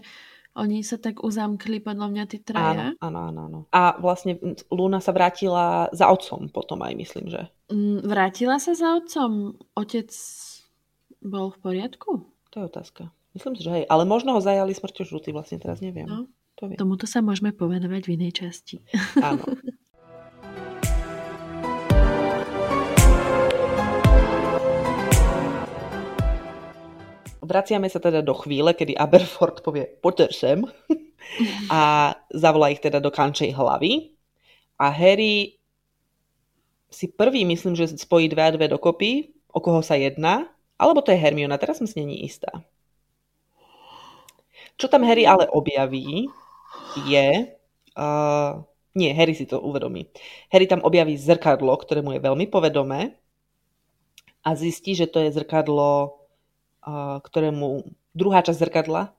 [0.51, 2.91] oni sa tak uzamkli, podľa mňa, tí traja.
[2.99, 3.59] Áno, áno, áno.
[3.71, 4.35] A vlastne
[4.67, 7.47] Luna sa vrátila za otcom potom aj, myslím, že.
[7.71, 9.55] Mm, vrátila sa za otcom?
[9.79, 10.11] Otec
[11.23, 12.27] bol v poriadku?
[12.51, 13.07] To je otázka.
[13.31, 13.85] Myslím si, že hej.
[13.87, 16.03] Ale možno ho zajali smrťou žlutý, vlastne teraz neviem.
[16.03, 16.27] No,
[16.59, 16.75] to viem.
[16.75, 18.83] Tomuto sa môžeme povenovať v inej časti.
[19.23, 19.47] Áno.
[27.51, 30.63] vraciame sa teda do chvíle, kedy Aberford povie poďte sem
[31.67, 34.15] a zavolá ich teda do kančej hlavy
[34.79, 35.59] a Harry
[36.91, 41.11] si prvý myslím, že spojí dve a dve dokopy, o koho sa jedná, alebo to
[41.11, 42.51] je Hermiona, teraz som si není istá.
[44.75, 46.27] Čo tam Harry ale objaví,
[47.07, 47.27] je...
[47.95, 50.11] Uh, nie, Harry si to uvedomí.
[50.51, 53.15] Harry tam objaví zrkadlo, ktoré mu je veľmi povedomé
[54.43, 56.20] a zistí, že to je zrkadlo
[57.23, 57.85] ktorému
[58.17, 59.13] druhá časť zrkadla,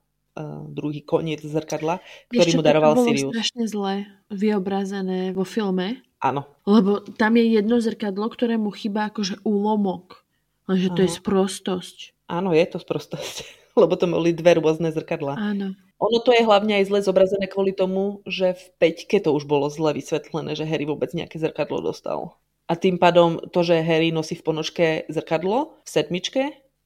[0.72, 2.00] druhý koniec zrkadla,
[2.32, 3.28] ktorý Ešte, mu daroval to Sirius.
[3.28, 3.94] bolo strašne zle
[4.32, 6.00] vyobrazené vo filme.
[6.22, 6.48] Áno.
[6.64, 10.24] Lebo tam je jedno zrkadlo, ktorému chýba akože úlomok.
[10.70, 11.96] Lenže to je sprostosť.
[12.30, 13.44] Áno, je to sprostosť.
[13.80, 15.36] Lebo to boli dve rôzne zrkadla.
[15.36, 15.74] Áno.
[16.02, 19.70] Ono to je hlavne aj zle zobrazené kvôli tomu, že v peťke to už bolo
[19.70, 22.34] zle vysvetlené, že Harry vôbec nejaké zrkadlo dostal.
[22.66, 26.42] A tým pádom to, že Harry nosí v ponožke zrkadlo v sedmičke,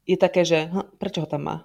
[0.06, 1.56] je také, že hm, prečo ho tam má?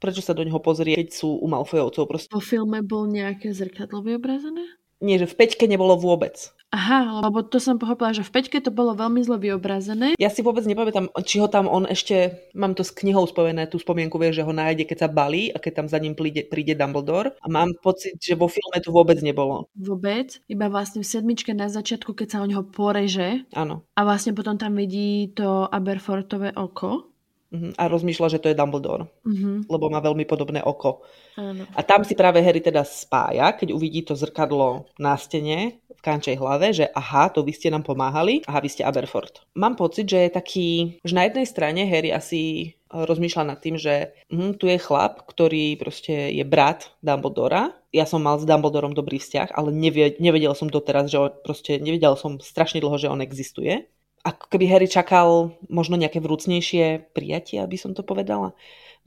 [0.00, 2.08] Prečo sa do neho pozrie, keď sú u Malfoyovcov?
[2.08, 2.32] Proste...
[2.32, 4.80] Po filme bol nejaké zrkadlo vyobrazené?
[5.00, 6.52] Nie, že v peťke nebolo vôbec.
[6.70, 10.14] Aha, lebo to som pochopila, že v peťke to bolo veľmi zle vyobrazené.
[10.20, 13.82] Ja si vôbec nepamätám, či ho tam on ešte, mám to s knihou spojené, tú
[13.82, 16.78] spomienku vie, že ho nájde, keď sa balí a keď tam za ním príde, príde
[16.78, 17.34] Dumbledore.
[17.42, 19.66] A mám pocit, že vo filme to vôbec nebolo.
[19.74, 23.50] Vôbec, iba vlastne v sedmičke na začiatku, keď sa o neho poreže.
[23.56, 23.82] Áno.
[23.98, 27.10] A vlastne potom tam vidí to Aberfortové oko.
[27.50, 27.74] Uh-huh.
[27.74, 29.66] A rozmýšľa, že to je Dumbledore, uh-huh.
[29.66, 31.02] lebo má veľmi podobné oko.
[31.34, 31.66] Áno.
[31.74, 36.38] A tam si práve Harry teda spája, keď uvidí to zrkadlo na stene v kančej
[36.38, 39.42] hlave, že aha, to vy ste nám pomáhali, aha, vy ste Aberford.
[39.58, 40.68] Mám pocit, že je taký,
[41.02, 45.78] že na jednej strane Harry asi rozmýšľa nad tým, že hm, tu je chlap, ktorý
[45.78, 47.74] proste je brat Dumbledora.
[47.90, 49.74] Ja som mal s Dumbledorom dobrý vzťah, ale
[50.18, 54.64] nevedel som doteraz, že on, proste nevedel som strašne dlho, že on existuje ako keby
[54.68, 58.52] Harry čakal možno nejaké vrúcnejšie prijatie, aby som to povedala.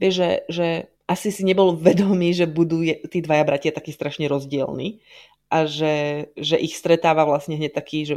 [0.02, 0.66] Vieš, že, že
[1.06, 5.04] asi si nebol vedomý, že budú tí dvaja bratia takí strašne rozdielni
[5.52, 8.14] a že, že ich stretáva vlastne hneď taký, že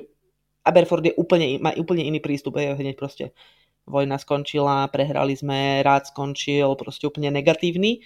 [0.66, 3.32] Aberford je úplne, má úplne iný prístup, je hneď proste
[3.88, 8.04] vojna skončila, prehrali sme, rád skončil, proste úplne negatívny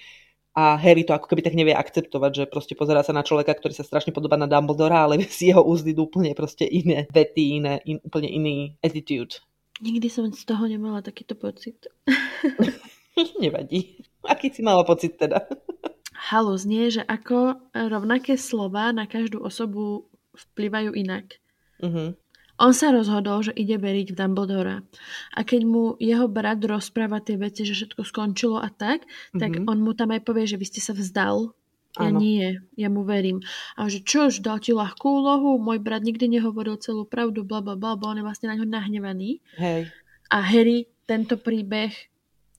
[0.51, 3.71] a Harry to ako keby tak nevie akceptovať, že proste pozerá sa na človeka, ktorý
[3.71, 8.03] sa strašne podobá na Dumbledora, ale z jeho úzdy úplne proste iné vety, iné, in,
[8.03, 9.39] úplne iný attitude.
[9.81, 11.89] Nikdy som z toho nemala takýto pocit.
[13.43, 13.97] Nevadí.
[14.27, 15.41] Aký si mala pocit teda?
[16.31, 20.05] Halu znie, že ako rovnaké slova na každú osobu
[20.37, 21.41] vplyvajú inak.
[21.81, 22.13] Uh-huh.
[22.62, 24.86] On sa rozhodol, že ide veriť v Dumbledora.
[25.34, 29.39] A keď mu jeho brat rozpráva tie veci, že všetko skončilo a tak, mm-hmm.
[29.41, 29.65] tak mhm.
[29.65, 31.58] on mu tam aj povie, že vy ste sa vzdal.
[32.00, 32.24] Ja Áno.
[32.24, 33.43] nie, ja mu verím.
[33.76, 37.76] A že čo, dal ti ľahkú úlohu, môj brat nikdy nehovoril celú pravdu, bla bla
[37.76, 39.43] bla, on je vlastne na ňo nahnevaný.
[39.60, 39.91] Hej.
[40.32, 41.91] A Harry tento príbeh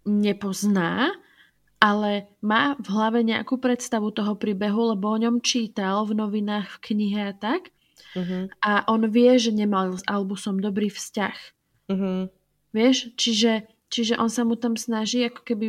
[0.05, 1.17] nepozná,
[1.81, 6.93] ale má v hlave nejakú predstavu toho príbehu, lebo o ňom čítal v novinách, v
[6.93, 7.73] knihe a tak.
[8.15, 8.51] Uh-huh.
[8.63, 11.37] A on vie, že nemal s Albusom dobrý vzťah.
[11.91, 12.31] Uh-huh.
[12.73, 13.15] Vieš?
[13.17, 15.67] Čiže, čiže on sa mu tam snaží ako keby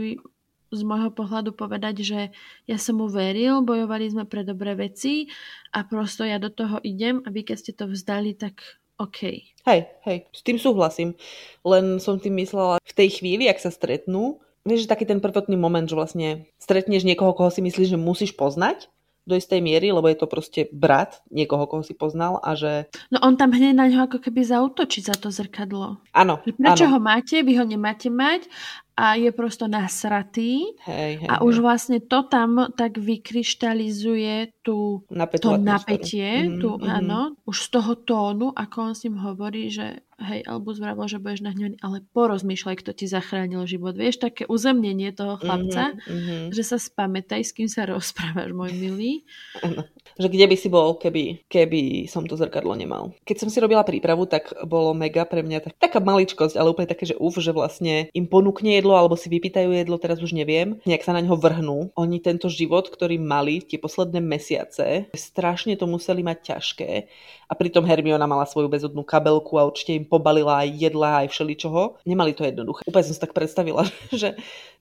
[0.74, 2.20] z môjho pohľadu povedať, že
[2.66, 5.30] ja som mu veril, bojovali sme pre dobré veci
[5.70, 9.54] a prosto ja do toho idem a vy keď ste to vzdali, tak OK.
[9.70, 11.14] Hej, hej, s tým súhlasím.
[11.62, 15.58] Len som tým myslela v tej chvíli, ak sa stretnú, vieš, že taký ten prvotný
[15.58, 18.90] moment, že vlastne stretneš niekoho, koho si myslíš, že musíš poznať
[19.24, 22.92] do istej miery, lebo je to proste brat niekoho, koho si poznal a že...
[23.08, 26.04] No on tam hneď na ňo ako keby zautočí za to zrkadlo.
[26.12, 26.44] Áno.
[26.44, 26.94] Prečo áno.
[26.96, 28.52] ho máte, vy ho nemáte mať
[28.94, 35.02] a je prosto nasratý hej, hej, a už vlastne to tam tak vykryštalizuje tú,
[35.42, 36.86] to napätie, mm, tú, mm.
[36.86, 41.18] áno, už z toho tónu, ako on s ním hovorí, že hej, Albus vravel, že
[41.18, 43.98] budeš nahnevaný, ale porozmýšľaj, kto ti zachránil život.
[43.98, 49.26] Vieš, také uzemnenie toho chlapca, mm-hmm, že sa spamätaj, s kým sa rozprávaš, môj milý.
[50.20, 53.18] Že kde by si bol, keby, keby som to zrkadlo nemal.
[53.26, 56.92] Keď som si robila prípravu, tak bolo mega pre mňa tak, taká maličkosť, ale úplne
[56.92, 60.78] také, že uf, že vlastne im ponúkne jedlo alebo si vypýtajú jedlo, teraz už neviem,
[60.86, 61.90] nejak sa na ňo vrhnú.
[61.98, 66.90] Oni tento život, ktorý mali tie posledné mesiace, strašne to museli mať ťažké
[67.50, 72.02] a pritom Hermiona mala svoju bezodnú kabelku a určite im pobalila aj jedla, aj všeličoho.
[72.02, 72.82] Nemali to jednoduché.
[72.90, 74.34] Úplne som si tak predstavila, že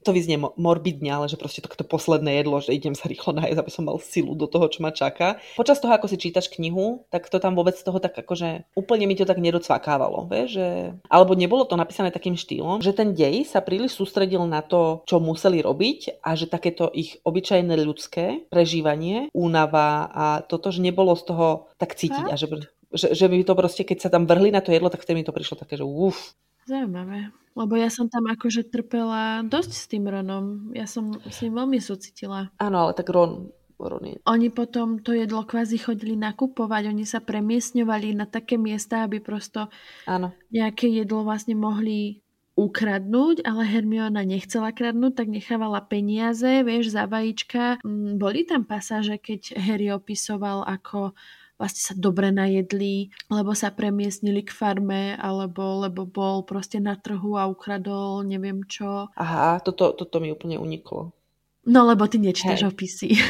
[0.03, 3.71] to vyznie morbidne, ale že proste to posledné jedlo, že idem sa rýchlo nájsť, aby
[3.71, 5.39] som mal silu do toho, čo ma čaká.
[5.55, 9.15] Počas toho, ako si čítaš knihu, tak to tam vôbec toho tak akože úplne mi
[9.15, 10.93] to tak nedocvakávalo, že...
[11.07, 15.23] Alebo nebolo to napísané takým štýlom, že ten dej sa príliš sústredil na to, čo
[15.23, 21.25] museli robiť a že takéto ich obyčajné ľudské prežívanie, únava a toto, že nebolo z
[21.31, 22.47] toho tak cítiť a že
[22.93, 25.27] že, že mi to proste, keď sa tam vrhli na to jedlo, tak vtedy mi
[25.27, 26.37] to prišlo také, že uf.
[26.69, 27.33] Zaujímavé.
[27.53, 30.73] Lebo ja som tam akože trpela dosť s tým Ronom.
[30.73, 32.49] Ja som s ním veľmi súcitila.
[32.57, 34.17] Áno, ale tak Ron, Ron je...
[34.25, 39.69] Oni potom to jedlo kvázi chodili nakupovať, oni sa premiesňovali na také miesta, aby prosto
[40.09, 40.33] Áno.
[40.49, 47.81] nejaké jedlo vlastne mohli ukradnúť, ale Hermiona nechcela kradnúť, tak nechávala peniaze, vieš, za vajíčka.
[47.81, 51.17] Mm, boli tam pasáže, keď Harry opisoval, ako
[51.63, 57.39] vlastne sa dobre najedli, lebo sa premiestnili k farme, alebo lebo bol proste na trhu
[57.39, 59.07] a ukradol neviem čo.
[59.15, 61.15] Aha, toto, toto mi úplne uniklo.
[61.63, 63.15] No lebo ty nečítaš opisy.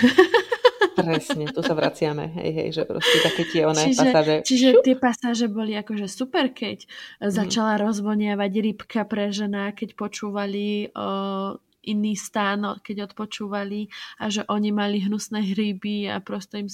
[0.93, 4.35] Presne, tu sa vraciame, hej, hej, že proste také tie oné čiže, pasáže.
[4.45, 7.33] Čiže tie pasáže boli akože super, keď mm.
[7.33, 15.03] začala rozvoniavať rybka prežená, keď počúvali uh, iný stán, keď odpočúvali a že oni mali
[15.03, 16.71] hnusné hryby a prosto im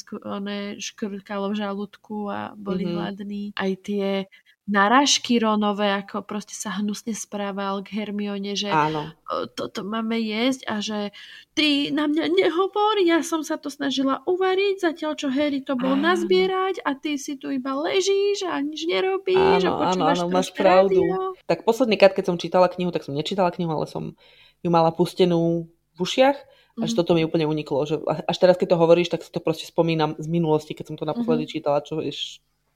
[0.78, 2.96] škrkalo v žalúdku a boli mm-hmm.
[2.96, 3.44] hladní.
[3.56, 4.28] Aj tie
[4.68, 9.16] narážky Ronové, ako proste sa hnusne správal k Hermione, že Áno.
[9.56, 10.98] toto máme jesť a že
[11.56, 15.96] ty na mňa nehovor, ja som sa to snažila uvariť, zatiaľ čo Harry to bol
[15.96, 16.12] áno.
[16.12, 20.52] nazbierať a ty si tu iba ležíš a nič nerobíš áno, a áno, áno, máš
[20.52, 21.00] pravdu.
[21.00, 21.32] Radio.
[21.48, 24.12] Tak posledný krát, keď som čítala knihu, tak som nečítala knihu, ale som
[24.60, 26.36] ju mala pustenú v ušiach.
[26.78, 26.98] Až mm-hmm.
[27.02, 27.82] toto mi úplne uniklo.
[27.90, 30.96] Že až teraz, keď to hovoríš, tak si to proste spomínam z minulosti, keď som
[31.00, 31.58] to naposledy mm-hmm.
[31.58, 32.14] čítala, čo je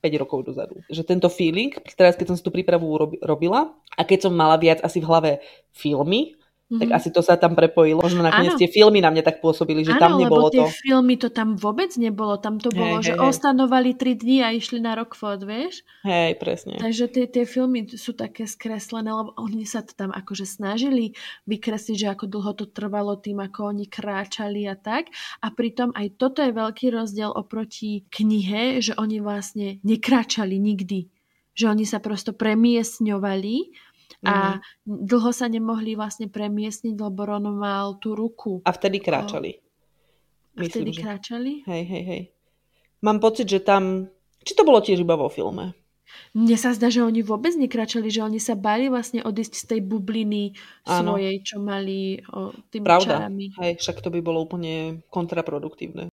[0.02, 0.82] 5 rokov dozadu.
[0.90, 2.90] Že tento feeling, teraz keď som si tú prípravu
[3.22, 5.30] robila a keď som mala viac asi v hlave
[5.70, 6.34] filmy,
[6.72, 6.80] Mm-hmm.
[6.80, 6.96] Tak mhm.
[6.96, 8.00] asi to sa tam prepojilo.
[8.00, 11.20] Možno nakoniec tie filmy na mňa tak pôsobili, že ano, tam nebolo lebo tie filmy
[11.20, 12.40] to tam vôbec nebolo.
[12.40, 15.84] Tam to bolo, hey, že hey, ostanovali tri dní a išli na Rockford, vieš?
[16.08, 16.80] Hej, presne.
[16.80, 21.12] Takže tie, tie filmy sú také skreslené, lebo oni sa to tam akože snažili
[21.44, 25.12] vykresliť, že ako dlho to trvalo tým, ako oni kráčali a tak.
[25.44, 31.12] A pritom aj toto je veľký rozdiel oproti knihe, že oni vlastne nekráčali nikdy
[31.52, 33.56] že oni sa prosto premiesňovali
[34.22, 35.06] a mm.
[35.06, 38.62] dlho sa nemohli vlastne premiesniť, lebo Ron mal tú ruku.
[38.62, 39.58] A vtedy kráčali.
[40.58, 41.00] A vtedy že...
[41.02, 41.52] kráčali?
[41.66, 42.22] Hej, hej, hej.
[43.02, 44.06] Mám pocit, že tam...
[44.42, 45.74] Či to bolo tiež iba vo filme?
[46.32, 49.80] Mne sa zdá, že oni vôbec nekračali, že oni sa bali vlastne odísť z tej
[49.80, 50.52] bubliny
[50.84, 51.16] Áno.
[51.16, 53.26] svojej, čo mali o, tými Pravda.
[53.26, 53.52] čarami.
[53.56, 56.12] Hej, však to by bolo úplne kontraproduktívne.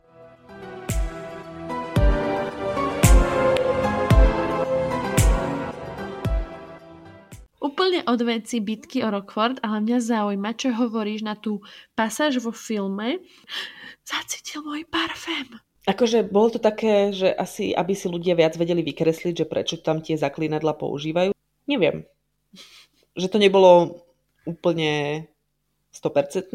[7.90, 11.66] Úplne od veci bitky o Rockford, ale mňa zaujíma, čo hovoríš na tú
[11.98, 13.18] pasáž vo filme.
[14.06, 15.58] Zacítil môj parfém.
[15.90, 20.06] Akože bolo to také, že asi, aby si ľudia viac vedeli vykresliť, že prečo tam
[20.06, 21.34] tie zaklínadla používajú.
[21.66, 22.06] Neviem.
[23.18, 24.06] Že to nebolo
[24.46, 25.26] úplne
[25.90, 26.54] 100%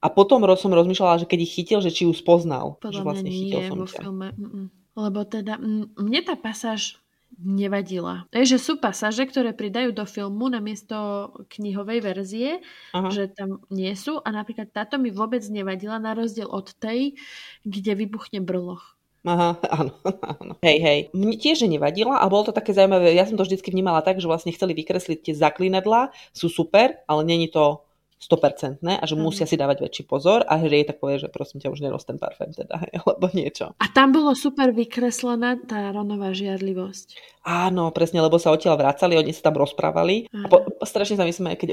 [0.00, 2.80] a potom som rozmýšľala, že keď ich chytil, že či ju spoznal.
[2.80, 4.00] Podľa že vlastne nie som vo ťa.
[4.00, 4.32] filme.
[4.32, 4.72] Mm-mm.
[4.96, 6.96] Lebo teda mne tá pasáž
[7.38, 8.26] nevadila.
[8.34, 12.50] Je, že sú pasáže, ktoré pridajú do filmu namiesto knihovej verzie,
[12.90, 13.08] Aha.
[13.12, 17.14] že tam nie sú a napríklad táto mi vôbec nevadila na rozdiel od tej,
[17.62, 18.98] kde vybuchne brloch.
[19.24, 19.92] Aha, áno,
[20.24, 20.52] áno.
[20.64, 20.98] Hej, hej.
[21.12, 23.12] Mne tiež nevadila a bolo to také zaujímavé.
[23.12, 27.22] Ja som to vždycky vnímala tak, že vlastne chceli vykresliť tie zaklinadlá, sú super, ale
[27.28, 27.84] není to
[28.20, 29.22] 100% a že mm.
[29.24, 32.20] musia si dávať väčší pozor a Harry tak povie, že prosím ťa už neroz ten
[32.20, 33.72] parfém teda, alebo niečo.
[33.80, 37.40] A tam bolo super vykreslená tá Ronová žiarlivosť.
[37.48, 40.44] Áno, presne, lebo sa odtiaľ vracali, oni sa tam rozprávali mm.
[40.44, 41.68] a po, strašne sa myslíme, keď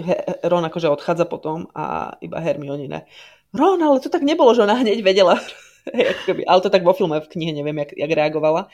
[0.48, 3.02] Ron akože odchádza potom a iba Hermione ne.
[3.52, 5.36] Ron, ale to tak nebolo, že ona hneď vedela.
[6.50, 8.68] ale to tak vo filme, v knihe neviem, jak, jak reagovala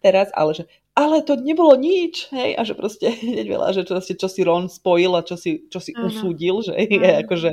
[0.00, 0.64] teraz, ale že
[1.00, 4.66] ale to nebolo nič, hej, a že proste hneď veľa, že čo, čo si Ron
[4.68, 7.50] spojil a čo si, čo si usúdil, že je akože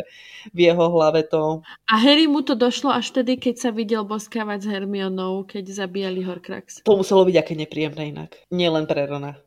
[0.52, 1.62] v jeho hlave to...
[1.88, 6.26] A Harry mu to došlo až vtedy, keď sa videl boskávať s Hermionou, keď zabíjali
[6.26, 6.84] Horcrux.
[6.84, 8.32] To muselo byť aké nepríjemné inak.
[8.52, 9.47] Nie len pre Rona.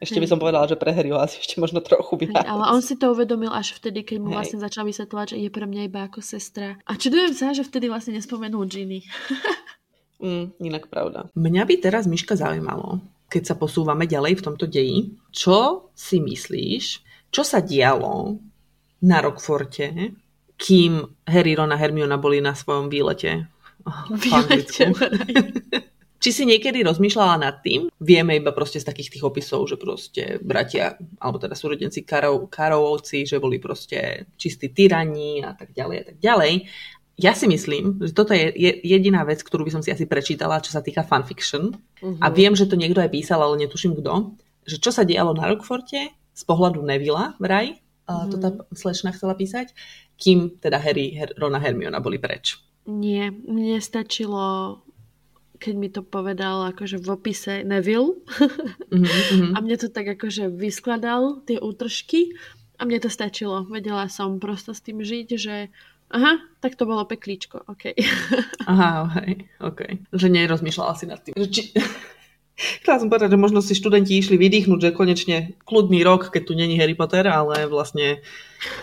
[0.00, 2.48] Ešte by som povedala, že pre Harryho asi ešte možno trochu viac.
[2.48, 4.36] Ale on si to uvedomil až vtedy, keď mu Hej.
[4.40, 6.80] vlastne začal vysvetľovať, že je pre mňa iba ako sestra.
[6.88, 9.04] A čudujem sa, že vtedy vlastne nespomenul Ginny.
[10.24, 11.28] mm, inak pravda.
[11.36, 16.84] Mňa by teraz, Miška, zaujímalo, keď sa posúvame ďalej v tomto deji, čo si myslíš,
[17.28, 18.40] čo sa dialo
[19.04, 20.16] na Rockforte,
[20.56, 20.92] kým
[21.28, 23.48] Harry, Ron a Hermiona boli na svojom výlete
[24.12, 24.92] v Anglicku.
[26.20, 27.88] Či si niekedy rozmýšľala nad tým?
[27.96, 33.24] Vieme iba proste z takých tých opisov, že proste bratia, alebo teda súrodenci Karov, Karovovci,
[33.24, 36.52] že boli proste čistí tyraní a tak ďalej a tak ďalej
[37.20, 38.48] ja si myslím, že toto je
[38.80, 41.76] jediná vec, ktorú by som si asi prečítala, čo sa týka fanfiction.
[42.00, 42.16] Uh-huh.
[42.24, 42.34] A mhm.
[42.34, 44.32] viem, že to niekto aj písal, ale netuším kto.
[44.64, 47.76] Že čo sa dialo na Rockforte z pohľadu Nevilla vraj,
[48.08, 48.32] uh-huh.
[48.32, 49.76] to tá slečna chcela písať,
[50.16, 52.56] kým teda Harry, Her, Ron a Hermiona boli preč.
[52.88, 54.80] Nie, mne stačilo
[55.60, 59.52] keď mi to povedal akože v opise Neville uh-huh.
[59.54, 62.32] a mne to tak akože vyskladal tie útržky
[62.80, 63.68] a mne to stačilo.
[63.68, 65.68] Vedela som prosto s tým žiť, že
[66.10, 67.94] Aha, tak to bolo peklíčko, OK.
[68.72, 70.10] Aha, hej, OK.
[70.10, 71.38] Že nerozmýšľala si nad tým.
[71.38, 71.70] Či...
[72.82, 76.52] Chcela som povedať, že možno si študenti išli vydýchnuť, že konečne kľudný rok, keď tu
[76.58, 78.20] není Harry Potter, ale vlastne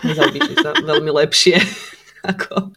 [0.02, 1.60] nezaujíšli sa veľmi lepšie,
[2.32, 2.72] ako,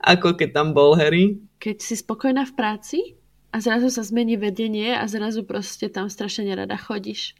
[0.00, 1.44] ako keď tam bol Harry.
[1.60, 2.98] Keď si spokojná v práci
[3.54, 7.38] a zrazu sa zmení vedenie a zrazu proste tam strašne nerada chodíš.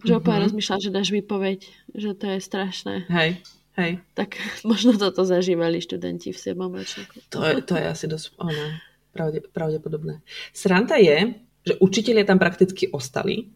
[0.00, 0.20] Že mm-hmm.
[0.24, 1.60] úplne rozmýšľa, že dáš výpoveď,
[1.92, 2.94] že to je strašné.
[3.12, 3.44] Hej,
[3.76, 4.04] Hej.
[4.12, 4.36] Tak
[4.70, 6.56] možno toto zažívali študenti v 7.
[6.56, 7.16] ročníku.
[7.32, 8.64] To je, to je asi dosť ono,
[9.12, 10.20] pravde, pravdepodobné.
[10.52, 13.48] Sranta je, že učiteľia tam prakticky ostali.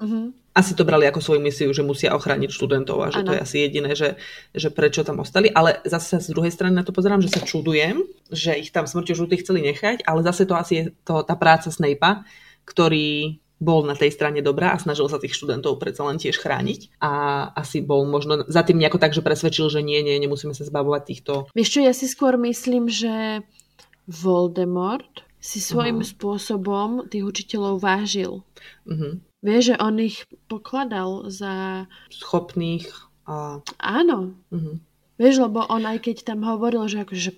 [0.00, 0.32] Uh-huh.
[0.50, 3.26] Asi to brali ako svoju misiu, že musia ochrániť študentov a že ano.
[3.30, 4.18] to je asi jediné, že,
[4.50, 5.46] že prečo tam ostali.
[5.46, 8.02] Ale zase z druhej strany na to pozerám, že sa čudujem,
[8.34, 11.70] že ich tam smrťou žlutých chceli nechať, ale zase to asi je to, tá práca
[11.70, 12.26] Snape'a,
[12.66, 16.96] ktorý bol na tej strane dobrá a snažil sa tých študentov predsa len tiež chrániť.
[16.98, 17.12] A
[17.52, 21.02] asi bol možno za tým nejako tak, že presvedčil, že nie, nie, nemusíme sa zbavovať
[21.04, 21.32] týchto.
[21.52, 23.44] Vieš čo, ja si skôr myslím, že
[24.08, 26.12] Voldemort si svojím uh-huh.
[26.16, 28.40] spôsobom tých učiteľov vážil.
[28.88, 29.20] Uh-huh.
[29.40, 31.84] Vieš, že on ich pokladal za...
[32.12, 32.86] Schopných
[33.24, 33.64] a...
[33.80, 34.36] Áno.
[34.52, 34.76] Uh-huh.
[35.16, 37.32] Vieš, lebo on aj keď tam hovoril, že akože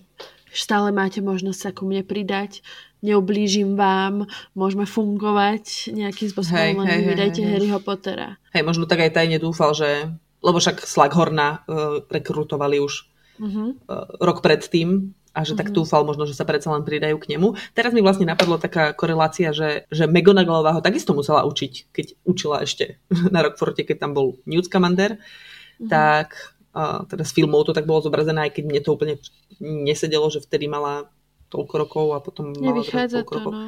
[0.51, 2.61] stále máte možnosť sa ku mne pridať,
[3.03, 8.38] neublížim vám, môžeme fungovať nejakým spôsobom, hej, len hej, vydajte hej, Harryho Pottera.
[8.55, 13.07] Hej, možno tak aj tajne dúfal, že lebo však Slughorna uh, rekrutovali už
[13.38, 13.79] uh-huh.
[13.87, 15.76] uh, rok predtým a že tak mhm.
[15.80, 17.56] dúfal možno, že sa predsa len pridajú k nemu.
[17.72, 22.60] Teraz mi vlastne napadlo taká korelácia, že, že McGonagallová ho takisto musela učiť, keď učila
[22.60, 23.00] ešte
[23.35, 25.88] na Rockforte, keď tam bol Newt Scamander, uh-huh.
[25.88, 26.37] tak
[26.76, 29.14] uh, teda s filmov to tak bolo zobrazené, aj keď mne to úplne
[29.60, 31.08] nesedelo, že vtedy mala
[31.48, 33.52] toľko rokov a potom mala teraz toľko to, rokov.
[33.52, 33.64] No.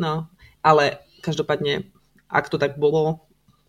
[0.00, 0.12] no,
[0.64, 1.84] ale každopádne,
[2.32, 3.20] ak to tak bolo,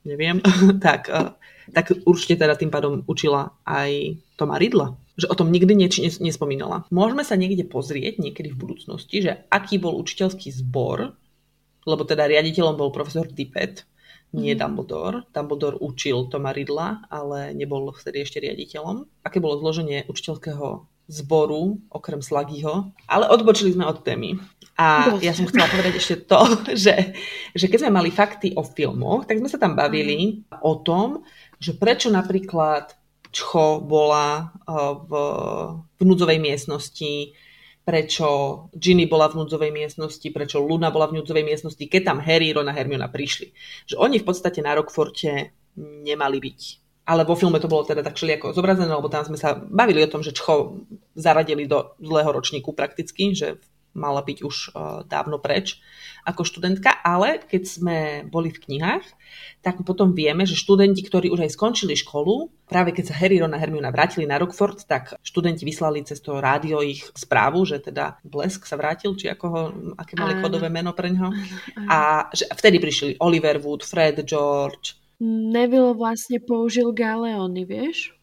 [0.07, 0.39] neviem,
[0.85, 1.35] tak, uh,
[1.75, 6.89] tak určite teda tým pádom učila aj Toma Ridla že o tom nikdy nieč nespomínala.
[6.89, 11.14] Môžeme sa niekde pozrieť niekedy v budúcnosti, že aký bol učiteľský zbor,
[11.86, 13.86] lebo teda riaditeľom bol profesor Tippett,
[14.34, 14.59] nie mm.
[14.59, 15.30] Dumbledore.
[15.30, 19.05] Dumbledore učil Toma Ridla, ale nebol vtedy ešte riaditeľom.
[19.22, 22.95] Aké bolo zloženie učiteľského zboru, okrem Slagyho.
[23.05, 24.41] Ale odbočili sme od témy.
[24.74, 26.41] A ja som chcela povedať ešte to,
[26.84, 27.14] že,
[27.53, 30.66] že keď sme mali fakty o filmoch, tak sme sa tam bavili mm.
[30.66, 31.22] o tom,
[31.61, 32.97] že prečo napríklad
[33.34, 35.11] Čcho bola eh, v,
[35.97, 37.34] v núdzovej miestnosti,
[37.84, 38.27] prečo
[38.71, 42.69] Ginny bola v núdzovej miestnosti, prečo Luna bola v núdzovej miestnosti, keď tam Harry, Ron
[42.69, 43.51] a Hermiona prišli.
[43.89, 46.61] Že oni v podstate na Rockforte nemali byť.
[47.03, 50.07] Ale vo filme to bolo teda tak ako zobrazené, lebo tam sme sa bavili o
[50.07, 50.79] tom, že Čcho
[51.19, 53.59] zaradili do zlého ročníku prakticky, že
[53.93, 55.81] mala byť už uh, dávno preč
[56.23, 59.05] ako študentka, ale keď sme boli v knihách,
[59.59, 63.55] tak potom vieme, že študenti, ktorí už aj skončili školu, práve keď sa Harry, Ron
[63.55, 68.19] a Hermiona vrátili na Rockford, tak študenti vyslali cez to rádio ich správu, že teda
[68.23, 69.61] Blesk sa vrátil, či ako ho,
[69.99, 71.31] aké mali kodové meno pre ňo.
[71.91, 74.95] A že vtedy prišli Oliver Wood, Fred, George.
[75.23, 78.15] Neville vlastne použil Galeony, vieš?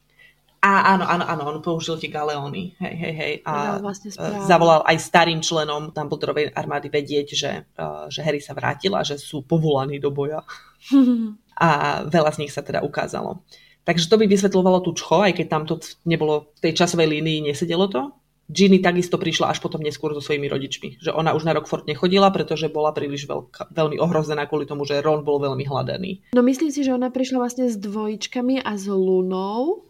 [0.61, 2.76] A áno, áno, áno, on použil tie galeóny.
[2.76, 3.34] Hej, hej, hej.
[3.48, 4.12] A vlastne
[4.44, 9.16] zavolal aj starým členom Dumbledorovej armády vedieť, že, uh, že Harry sa vrátil a že
[9.16, 10.44] sú povolaní do boja.
[11.61, 11.68] a
[12.04, 13.40] veľa z nich sa teda ukázalo.
[13.88, 17.48] Takže to by vysvetľovalo tú čcho, aj keď tam to nebolo v tej časovej línii,
[17.48, 18.12] nesedelo to.
[18.50, 20.98] Ginny takisto prišla až potom neskôr so svojimi rodičmi.
[20.98, 24.98] Že ona už na Rockford nechodila, pretože bola príliš veľká, veľmi ohrozená kvôli tomu, že
[24.98, 26.34] Ron bol veľmi hľadaný.
[26.34, 29.89] No myslím si, že ona prišla vlastne s dvojičkami a s Lunou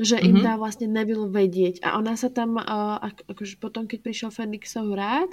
[0.00, 0.28] že mm-hmm.
[0.32, 0.44] im mhm.
[0.44, 1.84] dá vlastne Neville vedieť.
[1.84, 2.98] A ona sa tam, uh,
[3.28, 5.28] akože potom, keď prišiel Fenixov rád,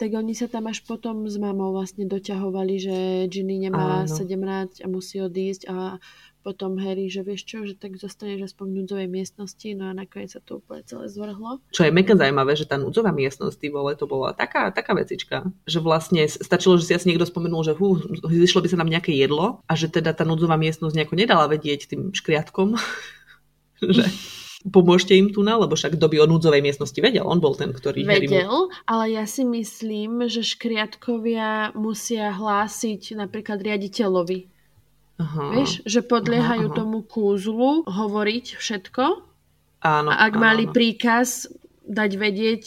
[0.00, 2.96] tak oni sa tam až potom s mamou vlastne doťahovali, že
[3.28, 4.16] Ginny nemá Áno.
[4.16, 6.00] 17 a musí odísť a
[6.46, 10.30] potom Harry, že vieš čo, že tak zostaneš aspoň v núdzovej miestnosti, no a nakoniec
[10.30, 11.58] sa to úplne celé zvrhlo.
[11.74, 15.42] Čo je mega zaujímavé, že tá núdzová miestnosť, ty vole, to bola taká, taká vecička,
[15.66, 17.98] že vlastne stačilo, že si asi niekto spomenul, že hú,
[18.30, 21.90] zišlo by sa nám nejaké jedlo a že teda tá núdzová miestnosť nejako nedala vedieť
[21.90, 22.78] tým škriatkom,
[23.96, 24.04] že
[24.70, 27.22] pomôžte im tu na, lebo však doby o núdzovej miestnosti vedel.
[27.22, 28.02] On bol ten, ktorý...
[28.02, 28.72] Vedel, mu...
[28.88, 34.50] ale ja si myslím, že škriatkovia musia hlásiť napríklad riaditeľovi.
[35.16, 36.78] Aha, Vieš, že podliehajú aha, aha.
[36.82, 39.04] tomu kúzlu hovoriť všetko.
[39.80, 41.48] Áno, a ak áno, mali príkaz
[41.86, 42.64] dať vedieť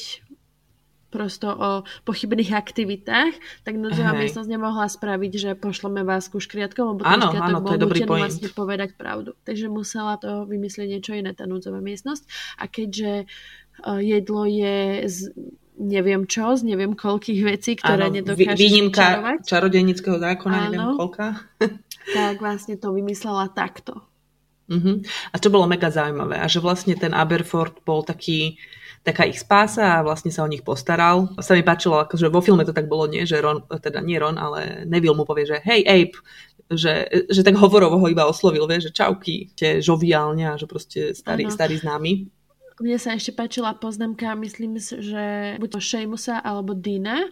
[1.09, 1.69] prosto o
[2.05, 3.33] pochybných aktivitách,
[3.65, 8.05] tak núdzová miestnosť nemohla spraviť, že pošleme vás ku škriatkom, lebo ten škriatok bol nútený
[8.05, 9.33] vlastne povedať pravdu.
[9.43, 12.23] Takže musela to vymyslieť niečo iné, tá núdzová miestnosť.
[12.61, 13.25] A keďže
[13.99, 15.19] jedlo je z
[15.79, 19.37] neviem čo, z neviem koľkých vecí, ktoré ano, nedokážeš výnimka čarovať.
[19.47, 21.27] čarodejnického zákona, ano, neviem koľka.
[22.19, 24.03] tak vlastne to vymyslela takto.
[24.69, 25.01] Uh-huh.
[25.33, 26.37] A to bolo mega zaujímavé.
[26.37, 28.59] A že vlastne ten Aberford bol taký
[29.03, 31.31] taká ich spása a vlastne sa o nich postaral.
[31.39, 34.35] Sa mi páčilo, akože vo filme to tak bolo, nie, že Ron, teda nie Ron,
[34.35, 36.15] ale Neville mu povie, že hej Abe,
[36.69, 41.17] že, že tak hovorovo ho iba oslovil, vie, že čauky, tie žoviálne a že proste
[41.17, 42.29] starý, starý známy.
[42.79, 47.27] Mne sa ešte páčila poznámka, myslím, že buď to Seamusa alebo Dina,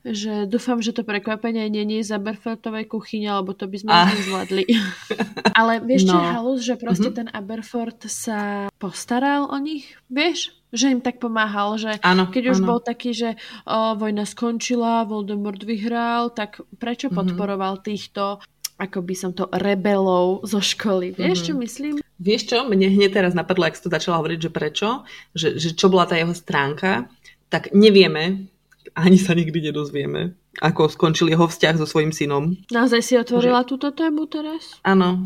[0.00, 4.08] že dúfam, že to prekvapenie není z Aberfortovej kuchyne, alebo to by sme ah.
[4.08, 4.64] nezvládli.
[5.60, 6.10] Ale vieš no.
[6.10, 7.18] čo je halus, že proste mm-hmm.
[7.20, 10.56] ten Aberfort sa postaral o nich, vieš?
[10.70, 12.66] Že im tak pomáhal, že ano, keď už ano.
[12.66, 13.34] bol taký, že
[13.66, 17.18] o, vojna skončila, Voldemort vyhral, tak prečo mm-hmm.
[17.18, 18.38] podporoval týchto
[18.80, 21.12] ako by som to, rebelov zo školy.
[21.12, 21.48] Vieš, mm-hmm.
[21.52, 21.94] čo myslím?
[22.16, 24.88] Vieš čo, mne hneď teraz napadlo, ak si to začala hovoriť, že prečo,
[25.36, 27.12] že, že čo bola tá jeho stránka,
[27.52, 28.48] tak nevieme,
[28.96, 30.32] ani sa nikdy nedozvieme,
[30.64, 32.56] ako skončil jeho vzťah so svojím synom.
[32.72, 33.68] Naozaj si otvorila že...
[33.76, 34.80] túto tému teraz?
[34.82, 35.22] Áno,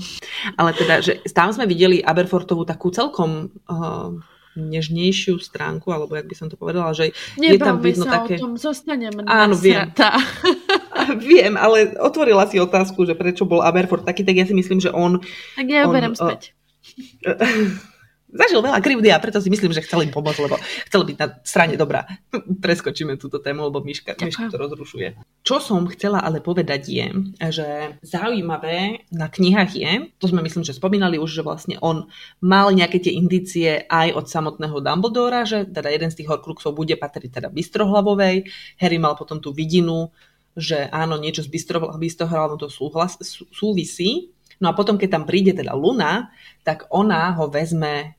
[0.59, 4.19] ale teda, že tam sme videli Aberfortovú takú celkom uh,
[4.55, 8.35] nežnejšiu stránku, alebo jak by som to povedala, že Nebavme je tam vidno sa také...
[8.39, 9.91] o tom, zostaneme Áno, viem.
[11.31, 14.95] viem, ale otvorila si otázku, že prečo bol Aberfort taký, tak ja si myslím, že
[14.95, 15.23] on...
[15.59, 16.55] Tak ja on, berem späť.
[18.35, 20.59] Zažil veľa krivdy a preto si myslím, že chcel im pomôcť, lebo
[20.91, 22.03] chcel byť na strane dobrá.
[22.67, 25.15] Preskočíme túto tému, lebo Miška, Miška to rozrušuje.
[25.47, 27.07] Čo som chcela ale povedať je,
[27.55, 32.11] že zaujímavé na knihách je, to sme myslím, že spomínali už, že vlastne on
[32.43, 36.99] mal nejaké tie indície aj od samotného Dumbledora, že teda jeden z tých horcruxov bude
[36.99, 38.51] patriť teda Bystrohlavovej.
[38.83, 40.11] Harry mal potom tú vidinu,
[40.59, 43.15] že áno, niečo s Bystrohlavou to súhlas,
[43.55, 46.31] súvisí, No a potom, keď tam príde teda Luna,
[46.63, 48.15] tak ona ho vezme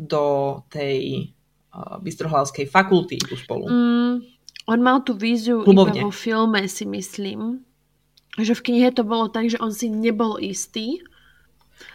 [0.00, 1.28] do tej
[1.76, 3.68] uh, Bystrohlavskej fakulty tu spolu.
[3.68, 4.24] Mm,
[4.64, 6.00] on mal tú víziu Klubovne.
[6.00, 7.60] iba vo filme, si myslím.
[8.38, 11.02] že v knihe to bolo tak, že on si nebol istý,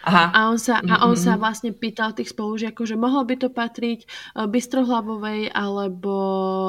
[0.06, 0.30] Aha.
[0.34, 4.00] A on sa, a on sa vlastne pýtal tých spolužiakov, že mohlo by to patriť
[4.06, 6.14] eh, Bystrohlavovej alebo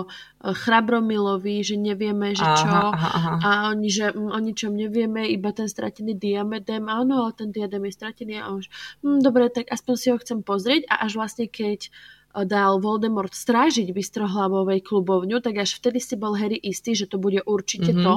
[0.05, 2.69] eh, Chrabromilovi, že nevieme, že čo.
[2.69, 3.31] Aha, aha.
[3.41, 6.89] A oni, že mm, o ničom nevieme, iba ten stratený diamedem.
[6.89, 8.41] Áno, ale ten diadem je stratený.
[8.41, 10.89] A on, že, hm, dobre, tak aspoň si ho chcem pozrieť.
[10.89, 16.37] A až vlastne keď eh, dal Voldemort strážiť Bystrohlavovej klubovňu, tak až vtedy si bol
[16.37, 18.01] Harry istý, že to bude určite Mhm.
[18.05, 18.17] to.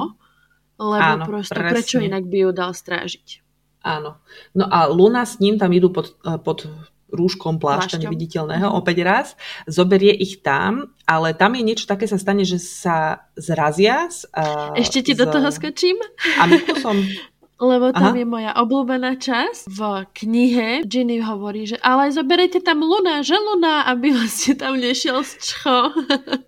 [0.80, 1.72] Lebo Áno, proste, presne.
[1.76, 3.44] prečo inak by ju dal strážiť?
[3.80, 4.20] Áno.
[4.52, 6.68] No a Luna s ním tam idú pod, eh, pod
[7.10, 8.02] rúškom plášťa Plášťom.
[8.06, 9.26] neviditeľného opäť raz,
[9.66, 14.70] zoberie ich tam, ale tam je niečo také sa stane, že sa zrazia s, uh,
[14.78, 15.98] Ešte ti do toho skočím?
[16.38, 17.02] Amikusom.
[17.60, 18.20] Lebo tam Aha.
[18.24, 19.68] je moja obľúbená časť.
[19.68, 19.80] V
[20.16, 25.36] knihe Ginny hovorí, že ale zoberete tam Luna, že Luna, aby vlastne tam nešiel z
[25.44, 25.92] čcho.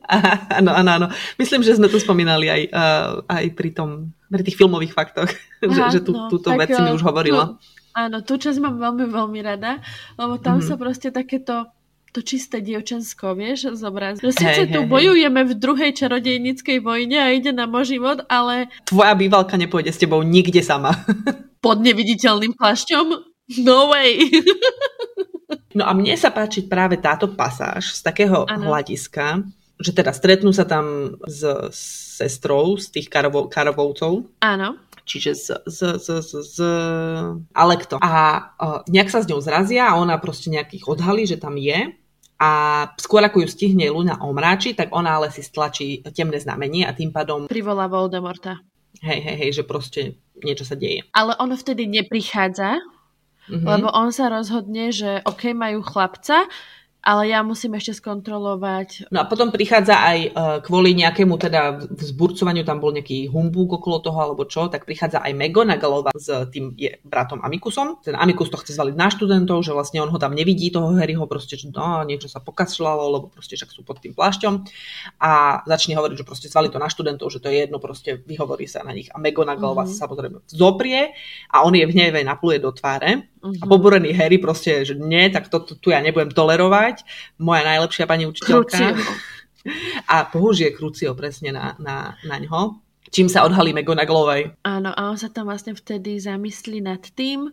[0.56, 1.06] Áno, áno, áno.
[1.40, 5.28] Myslím, že sme to spomínali aj, uh, aj pri, tom, pri tých filmových faktoch,
[5.62, 7.52] že, Aha, že tú, no, túto tak, vec si mi už hovorila.
[7.52, 7.60] tú-
[7.92, 9.84] Áno, tú časť mám veľmi, veľmi rada,
[10.16, 10.64] lebo tam Mhm.
[10.64, 11.68] sa proste takéto
[12.08, 14.16] to čisté dievčensko, vieš, zobraz.
[14.18, 14.88] Že síce Hej, tu hej.
[14.90, 19.98] bojujeme v druhej čarodejnickej vojne a ide nám o život, ale Tvoja bývalka nepôjde s
[19.98, 20.92] tebou nikde sama.
[21.64, 23.06] pod neviditeľným plášťom?
[23.58, 24.16] No way!
[25.72, 28.68] No a mne sa páči práve táto pasáž z takého Áno.
[28.68, 29.40] hľadiska,
[29.80, 31.40] že teda stretnú sa tam s
[32.18, 34.76] sestrou z tých karovo, karovovcov, Áno.
[35.08, 36.56] čiže z, z, z, z, z
[37.56, 37.96] Alekto.
[37.98, 38.12] A
[38.56, 41.96] uh, nejak sa s ňou zrazia a ona proste nejakých odhalí, že tam je.
[42.42, 42.50] A
[42.98, 47.14] skôr ako ju stihne Luna omráči, tak ona ale si stlačí temné znamenie a tým
[47.14, 48.58] pádom, Privolá Voldemorta.
[48.98, 50.00] hej, hej, hej, že proste
[50.42, 51.06] niečo sa deje.
[51.14, 52.82] Ale on vtedy neprichádza,
[53.50, 53.66] Mhm.
[53.66, 56.46] Lebo on sa rozhodne, že OK, majú chlapca,
[57.02, 59.10] ale ja musím ešte skontrolovať.
[59.10, 60.30] No a potom prichádza aj uh,
[60.62, 65.34] kvôli nejakému teda vzburcovaniu, tam bol nejaký humbúk okolo toho alebo čo, tak prichádza aj
[65.34, 67.98] McGonagallová s tým je bratom Amikusom.
[68.06, 71.26] Ten Amikus to chce zvaliť na študentov, že vlastne on ho tam nevidí, toho Harryho,
[71.26, 74.62] proste, že no, niečo sa pokašľalo, lebo proste však sú pod tým plášťom.
[75.18, 78.70] A začne hovoriť, že proste zvali to na študentov, že to je jedno, proste vyhovorí
[78.70, 79.10] sa na nich.
[79.10, 79.90] A McGonagallová Mhm.
[79.90, 81.10] sa samozrejme zoprie
[81.50, 83.26] a on je v hneve napluje do tváre.
[83.42, 83.66] A Mhm.
[83.66, 86.91] poborený Harry proste, že nie, tak to, to tu ja nebudem tolerovať.
[87.40, 88.76] Moja najlepšia pani učiteľka.
[88.76, 89.12] Crucio.
[90.10, 92.82] A použije Crucio presne na, na, na ňo.
[93.12, 94.56] Čím sa odhalí McGonagallovej.
[94.64, 97.52] Áno, a on sa tam vlastne vtedy zamyslí nad tým,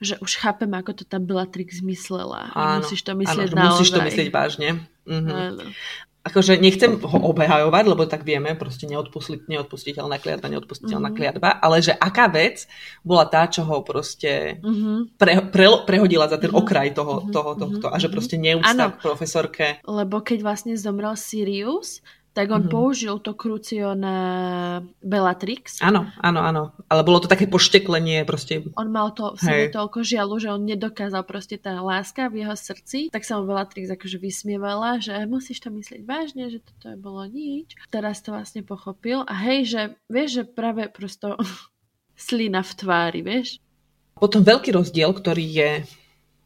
[0.00, 2.48] že už chápem, ako to tá Bellatrix myslela.
[2.56, 3.70] Áno, musíš to Áno, myslieť že naozaj.
[3.74, 4.68] musíš to myslieť vážne.
[5.04, 5.30] Mhm.
[5.30, 5.64] Áno.
[6.20, 11.16] Akože nechcem ho obhajovať, lebo tak vieme, proste neodpustiteľná neodpustiteľná kliatba, neodpustiteľná Mhm.
[11.16, 12.68] kliatba, ale že aká vec
[13.00, 15.16] bola tá, čo ho proste Mhm.
[15.16, 16.60] pre, pre, prehodila za ten Mhm.
[16.60, 17.32] okraj toho, Mhm.
[17.32, 17.60] toho Mhm.
[17.64, 19.66] tohto a že proste neúcta k profesorke.
[19.88, 22.70] Lebo keď vlastne zomrel Sirius, tak on Mhm.
[22.70, 24.16] použil to Crucio na
[25.02, 25.82] Bellatrix.
[25.82, 26.62] Áno, áno, áno.
[26.86, 30.62] Ale bolo to také pošteklenie, proste On mal to v sebe toľko žialu, že on
[30.62, 35.58] nedokázal proste tá láska v jeho srdci, tak sa mu Bellatrix akože vysmievala, že musíš
[35.58, 37.74] to myslieť vážne, že toto bolo nič.
[37.90, 41.34] Teraz to vlastne pochopil a hej, že vieš, že práve prosto
[42.16, 43.58] slina v tvári, vieš?
[44.14, 45.70] Potom veľký rozdiel, ktorý je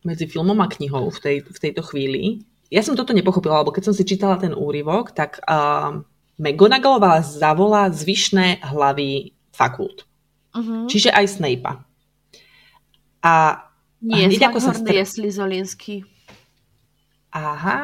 [0.05, 2.45] medzi filmom a knihou v, tej, v tejto chvíli.
[2.75, 6.03] Ja som toto nepochopila, lebo keď som si čítala ten úryvok, tak uh,
[6.43, 10.03] McGonagallová zavolá zvyšné hlavy fakult.
[10.51, 10.91] Uh-huh.
[10.91, 11.87] Čiže aj Snape'a.
[13.23, 13.33] A
[14.03, 15.95] Nie, hneď ako sa stre- je Slizolinsky.
[17.35, 17.79] Aha,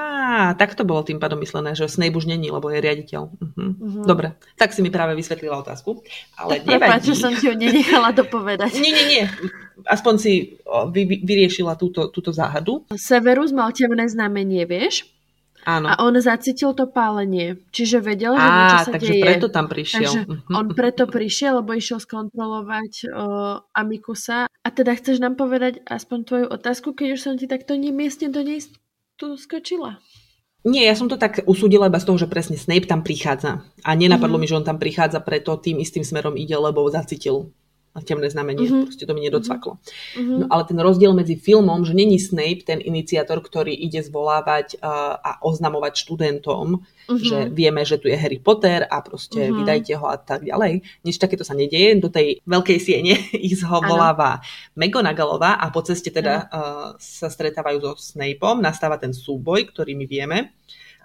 [0.55, 3.23] tak to bolo tým pádom myslené, že Snape už není, lebo je riaditeľ.
[3.27, 3.71] Uh-huh.
[3.75, 4.07] Mhm.
[4.07, 6.07] Dobre, tak si mi práve vysvetlila otázku.
[6.39, 7.07] Ale Prepáč, nevadí.
[7.11, 8.79] že som ti ho nenechala dopovedať.
[8.79, 9.25] Nie, nie, nie.
[9.83, 10.33] Aspoň si
[10.65, 12.87] vy, vy, vyriešila túto, túto záhadu.
[12.95, 15.11] Severus mal temné znamenie, vieš?
[15.61, 15.93] Áno.
[15.93, 17.61] A on zacítil to pálenie.
[17.69, 19.25] Čiže vedel, že Á, niečo sa takže deje.
[19.25, 20.09] preto tam prišiel.
[20.09, 24.49] Takže Mhm, on preto prišiel, lebo išiel skontrolovať uh, Amikusa.
[24.49, 28.41] A teda chceš nám povedať aspoň tvoju otázku, keď už som ti takto nemiestne do
[28.41, 28.65] nej
[29.21, 30.01] tu skočila.
[30.65, 33.65] Nie, ja som to tak usúdila iba z toho, že presne Snape tam prichádza.
[33.85, 34.41] A nenapadlo Mhm.
[34.41, 37.53] mi, že on tam prichádza preto tým istým smerom ide, lebo zacítil
[38.07, 38.71] temné znamenie.
[38.71, 38.87] Mhm.
[38.87, 39.83] Proste to mi nedocvaklo.
[39.83, 40.39] Uh-huh.
[40.41, 45.19] No ale ten rozdiel medzi filmom, že není Snape ten iniciátor, ktorý ide zvolávať uh,
[45.19, 47.19] a oznamovať študentom, uh-huh.
[47.19, 49.55] že vieme, že tu je Harry Potter a proste Mhm.
[49.59, 50.87] vydajte ho a tak ďalej.
[51.03, 51.99] Nič takéto sa nedieje.
[51.99, 54.39] Do tej veľkej siene ich zhovoláva
[54.79, 58.63] McGonagallová a po ceste teda uh, sa stretávajú so Snapeom.
[58.63, 60.55] Nastáva ten súboj, ktorý my vieme,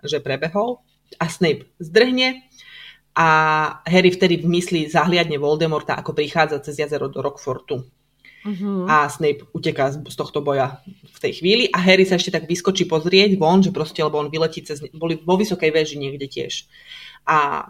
[0.06, 0.86] že prebehol.
[1.22, 2.46] A Snape zdrhne
[3.16, 3.28] a
[3.88, 7.88] Harry vtedy v mysli zahliadne Voldemorta, ako prichádza cez jazero do Rockfortu.
[8.46, 8.86] Uh-huh.
[8.86, 12.46] A Snape uteká z, z tohto boja v tej chvíli a Harry sa ešte tak
[12.46, 16.70] vyskočí pozrieť von, že proste, lebo on vyletí cez, boli vo vysokej väži niekde tiež.
[17.26, 17.66] A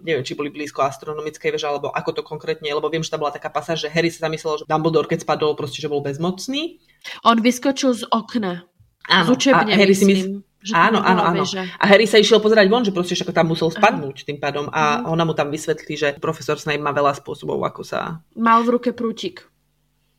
[0.00, 3.34] neviem, či boli blízko astronomickej veže, alebo ako to konkrétne lebo viem, že tam bola
[3.34, 6.80] taká pasáž, že Harry sa zamyslel, že Dumbledore, keď spadol, proste, že bol bezmocný.
[7.26, 8.64] On vyskočil z okna.
[9.04, 10.08] Áno, z učebne, a Harry myslím.
[10.08, 10.53] si mysl...
[10.64, 11.44] Že áno, áno, áno.
[11.76, 14.26] A Harry sa išiel pozerať von, že proste ako tam musel spadnúť Aha.
[14.32, 15.12] tým pádom a uh-huh.
[15.12, 18.24] ona mu tam vysvetlí, že profesor Snape má veľa spôsobov, ako sa...
[18.32, 19.44] Mal v ruke prútik.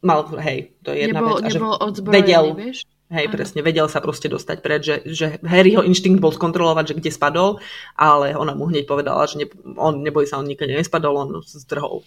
[0.05, 1.49] Mal, hej, to je jedna nebol, vec.
[1.49, 2.85] A nebol že vedel, vieš?
[3.09, 7.11] Hej, presne, vedel sa proste dostať preč, že, že Harryho inštinkt bol skontrolovať, že kde
[7.13, 7.49] spadol,
[7.97, 12.05] ale ona mu hneď povedala, že ne, on, neboj sa, on nikde nespadol, on zdrhol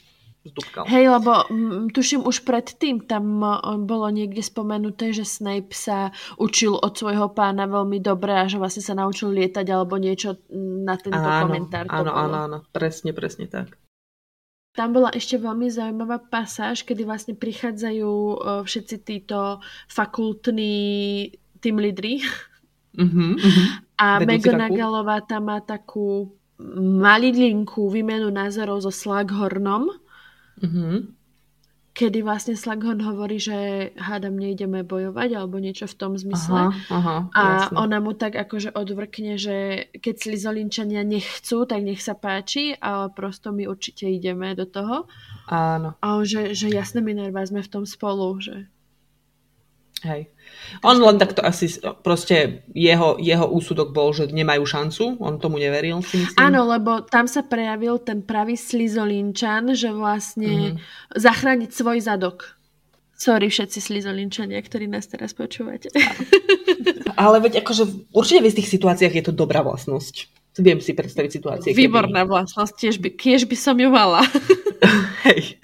[0.51, 0.85] zdúbkal.
[0.89, 3.41] Hej, lebo m, tuším už predtým tam
[3.85, 8.83] bolo niekde spomenuté, že Snape sa učil od svojho pána veľmi dobre a že vlastne
[8.83, 10.41] sa naučil lietať alebo niečo
[10.85, 11.85] na tento áno, komentár.
[11.89, 13.77] Áno, áno, áno, presne, presne tak.
[14.77, 18.11] Tam bola ešte veľmi zaujímavá pasáž, kedy vlastne prichádzajú
[18.63, 19.59] všetci títo
[19.91, 20.75] fakultní
[21.59, 22.23] tým lídry.
[22.95, 23.67] Uh-huh, uh-huh.
[23.99, 26.39] A McGonagallová tam má takú
[26.79, 29.91] malilinku výmenu názorov so Slughornom
[30.63, 30.97] Mm-hmm.
[31.99, 36.71] Kedy vlastne Slughorn hovorí, že hádam nejdeme bojovať alebo niečo v tom zmysle.
[36.71, 37.75] Aha, aha, a jasne.
[37.75, 43.51] ona mu tak akože odvrkne, že keď Slizolinčania nechcú, tak nech sa páči, ale prosto
[43.51, 45.11] my určite ideme do toho.
[45.51, 45.99] Áno.
[45.99, 48.71] A on, že, že jasne Minerva sme v tom spolu, že
[50.07, 50.31] Hej.
[50.87, 51.67] On len takto asi,
[52.07, 56.39] proste jeho, jeho úsudok bol, že nemajú šancu, on tomu neveril, si myslím.
[56.39, 61.19] Áno, lebo tam sa prejavil ten pravý slizolinčan, že vlastne mm-hmm.
[61.19, 62.59] zachrániť svoj zadok.
[63.19, 65.91] Sorry všetci slizolinčania, ktorí nás teraz počúvate.
[67.19, 70.31] Ale veď akože určite v istých situáciách je to dobrá vlastnosť.
[70.63, 71.71] Viem si predstaviť situácie.
[71.75, 72.31] Výborná keby...
[72.31, 74.23] vlastnosť, tiež by, tiež by som ju mala.
[75.27, 75.59] Hej.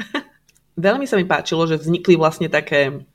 [0.75, 3.07] Veľmi sa mi páčilo, že vznikli vlastne také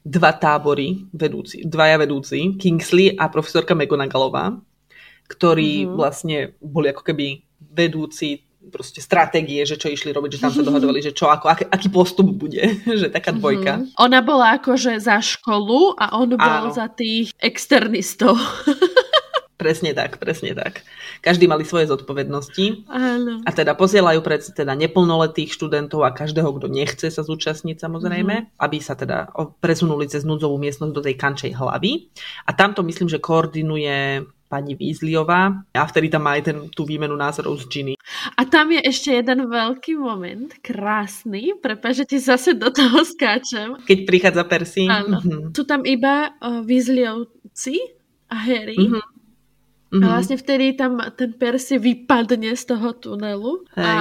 [0.00, 4.56] dva tábory vedúci, dvaja vedúci, Kingsley a profesorka McGonagallová,
[5.28, 5.94] ktorí mm-hmm.
[5.96, 11.00] vlastne boli ako keby vedúci proste stratégie, že čo išli robiť, že tam sa dohadovali,
[11.00, 12.60] že čo, ako, aký, aký postup bude,
[13.00, 13.80] že taká dvojka.
[13.80, 14.00] Mm-hmm.
[14.00, 16.72] Ona bola akože za školu a on bol Áno.
[16.72, 18.36] za tých externistov.
[19.60, 20.80] Presne tak, presne tak.
[21.20, 22.88] Každý mali svoje zodpovednosti.
[22.88, 23.44] Áno.
[23.44, 28.56] A teda posielajú pred teda neplnoletých študentov a každého, kto nechce sa zúčastniť samozrejme, mm-hmm.
[28.56, 29.28] aby sa teda
[29.60, 32.08] presunuli cez núdzovú miestnosť do tej kančej hlavy.
[32.48, 37.14] A tamto myslím, že koordinuje pani Vízliová a vtedy tam má aj ten, tú výmenu
[37.14, 37.94] názorov z Ginny.
[38.34, 43.78] A tam je ešte jeden veľký moment, krásny, prepáč, že ti zase do toho skáčem.
[43.84, 44.88] Keď prichádza Percy.
[44.88, 45.20] Áno.
[45.20, 45.52] Mm-hmm.
[45.52, 47.78] Sú tam iba uh, Vízliovci
[48.32, 48.74] a Harry.
[48.80, 49.09] Mm-hmm
[49.90, 50.02] Mm-hmm.
[50.02, 50.12] A mhm.
[50.14, 53.82] vlastne vtedy tam ten Percy vypadne z toho tunelu Hej.
[53.82, 53.94] a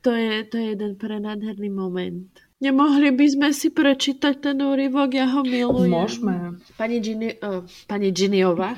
[0.00, 2.32] to je, to je jeden prenádherný moment.
[2.58, 5.94] Nemohli by sme si prečítať ten úryvok, ja ho milujem.
[5.94, 6.58] Môžeme.
[6.74, 8.74] Pani, Gini, oh, pani Giniová.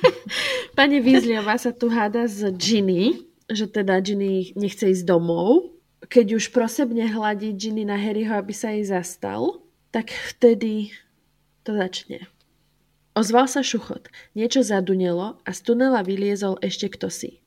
[0.78, 3.20] pani Vízliová sa tu háda s Ginny,
[3.52, 5.76] že teda Ginny nechce ísť domov.
[6.08, 9.60] Keď už prosebne hladí Ginny na Harryho, aby sa jej zastal,
[9.92, 10.96] tak vtedy
[11.68, 12.31] to začne.
[13.12, 17.44] Ozval sa šuchot, niečo zadunelo a z tunela vyliezol ešte kto si.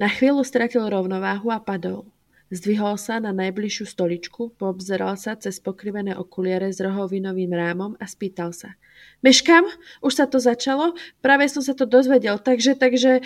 [0.00, 2.08] Na chvíľu stratil rovnováhu a padol.
[2.48, 8.56] Zdvihol sa na najbližšiu stoličku, poobzeral sa cez pokrivené okuliare s rohovinovým rámom a spýtal
[8.56, 8.78] sa.
[9.20, 9.68] Meškam?
[10.00, 10.96] Už sa to začalo?
[11.20, 13.20] Práve som sa to dozvedel, takže, takže...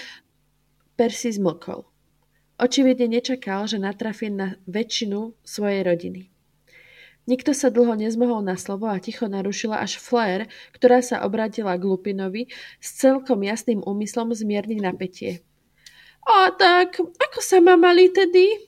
[0.99, 1.87] Percy zmlkol.
[2.59, 6.33] Očividne nečakal, že natrafí na väčšinu svojej rodiny.
[7.31, 11.87] Nikto sa dlho nezmohol na slovo a ticho narušila až Flair, ktorá sa obrátila k
[11.87, 12.51] Lupinovi
[12.83, 15.47] s celkom jasným úmyslom zmierniť napätie.
[16.27, 18.59] A tak, ako sa ma mali tedy?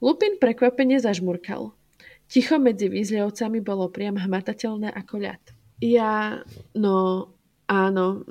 [0.00, 1.76] Lupin prekvapene zažmurkal.
[2.24, 5.42] Ticho medzi výzľovcami bolo priam hmatateľné ako ľad.
[5.84, 6.40] Ja,
[6.72, 7.28] no,
[7.68, 8.24] áno,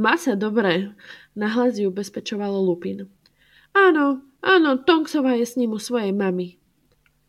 [0.00, 0.96] má sa dobre,
[1.36, 3.04] nahlas ju bezpečovalo Lupin.
[3.76, 6.59] Áno, áno, Tonksová je s ním u svojej mamy.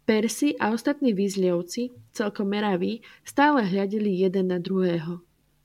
[0.06, 5.22] Percy a ostatní výzliovci, celkom meraví, stále hľadeli jeden na druhého.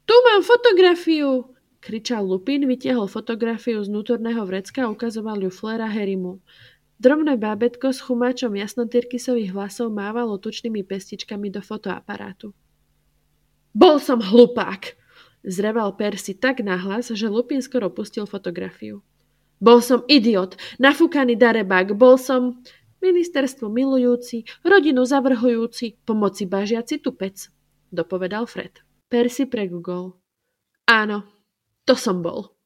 [0.06, 1.56] Tu mám fotografiu!
[1.86, 6.42] kričal Lupin, vytiahol fotografiu z vnútorného vrecka a ukazoval ju Flera Harrymu.
[6.98, 12.50] Drobné bábetko s chumáčom jasnotyrkysových hlasov mávalo tučnými pestičkami do fotoaparátu.
[13.70, 14.98] Bol som hlupák!
[15.46, 19.06] Zreval Percy tak nahlas, že Lupin skoro pustil fotografiu.
[19.62, 22.58] Bol som idiot, nafúkaný darebák, bol som...
[23.06, 27.46] Ministerstvo milujúci, rodinu zavrhujúci, pomoci bažiaci tupec,
[27.94, 28.82] dopovedal Fred.
[29.06, 30.18] Percy pregugol.
[30.90, 31.22] Áno,
[31.86, 32.58] to som bol.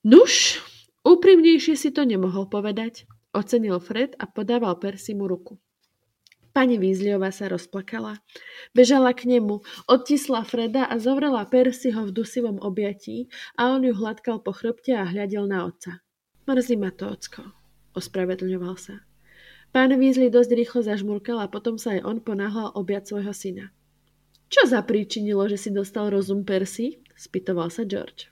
[0.00, 0.64] Nuž,
[1.04, 3.04] úprimnejšie si to nemohol povedať,
[3.36, 5.60] ocenil Fred a podával Percy mu ruku.
[6.54, 8.22] Pani Vízliová sa rozplakala.
[8.78, 13.26] Bežala k nemu, odtisla Freda a zovrela Percyho v dusivom objatí
[13.58, 15.98] a on ju hladkal po chrbte a hľadel na otca.
[16.46, 17.42] Mrzí ma to, ocko.
[17.98, 19.02] ospravedlňoval sa.
[19.74, 23.74] Pán Weasley dosť rýchlo zažmurkal a potom sa aj on ponáhľal objať svojho syna.
[24.46, 27.02] Čo zapríčinilo, že si dostal rozum Percy?
[27.18, 28.30] spýtoval sa George.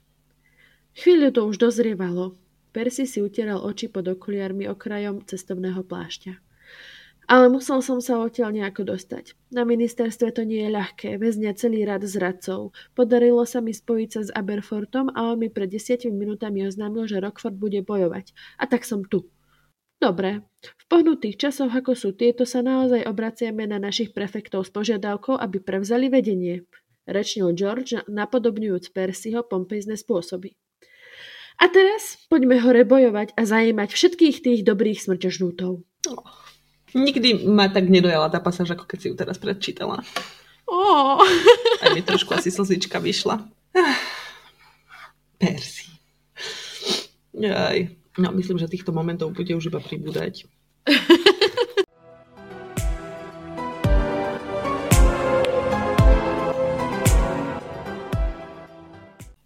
[0.95, 2.39] Chvíľu to už dozrievalo.
[2.71, 6.39] Percy si utieral oči pod okuliarmi okrajom cestovného plášťa.
[7.27, 9.35] Ale musel som sa odtiaľ nejako dostať.
[9.51, 12.71] Na ministerstve to nie je ľahké, väzňa celý rad zradcov.
[12.95, 17.19] Podarilo sa mi spojiť sa s Aberfortom a on mi pred desiatimi minútami oznámil, že
[17.19, 18.31] Rockford bude bojovať.
[18.59, 19.27] A tak som tu.
[20.03, 25.39] Dobre, v pohnutých časoch ako sú tieto sa naozaj obraciame na našich prefektov s požiadavkou,
[25.39, 26.67] aby prevzali vedenie.
[27.07, 30.59] Rečnil George, napodobňujúc Percyho pompezné spôsoby.
[31.55, 35.87] A teraz poďme hore bojovať a zajímať všetkých tých dobrých smrťožnútov.
[36.11, 36.27] Oh.
[36.91, 40.03] Nikdy ma tak nedojala tá pasáž, ako keď si ju teraz predčítala.
[40.67, 41.23] Oh.
[41.79, 43.39] Aj mi trošku asi slzička vyšla.
[45.39, 45.87] Persi.
[47.39, 48.02] Aj.
[48.17, 50.45] No, myslím, že týchto momentov bude už iba pribúdať.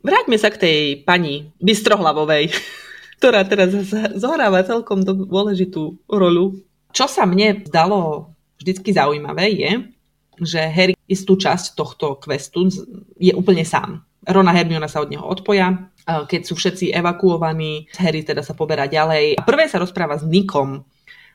[0.07, 2.55] Vráťme sa k tej pani Bystrohlavovej,
[3.19, 3.75] ktorá teraz
[4.15, 6.63] zohráva celkom dôležitú rolu
[6.97, 9.71] čo sa mne zdalo vždycky zaujímavé je,
[10.41, 12.73] že Harry istú časť tohto questu
[13.21, 14.01] je úplne sám.
[14.27, 19.39] Rona Hermiona sa od neho odpoja, keď sú všetci evakuovaní, Harry teda sa poberá ďalej.
[19.39, 20.83] A prvé sa rozpráva s Nikom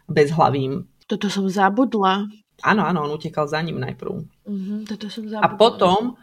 [0.09, 0.84] bezhlavým.
[1.09, 2.28] Toto som zabudla.
[2.64, 4.12] Áno, áno, on utekal za ním najprv.
[4.45, 5.45] Uh-huh, toto som zabudla.
[5.45, 6.16] A potom,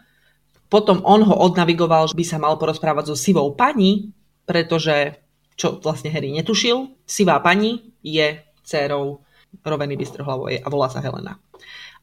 [0.69, 4.13] potom on ho odnavigoval, že by sa mal porozprávať so sivou pani,
[4.45, 5.19] pretože,
[5.57, 9.25] čo vlastne Harry netušil, sivá pani je dcerou
[9.65, 11.41] Roveny Bystrohlavovej a volá sa Helena.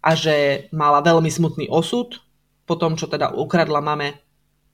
[0.03, 2.19] A že mala veľmi smutný osud
[2.67, 4.26] po tom, čo teda ukradla mame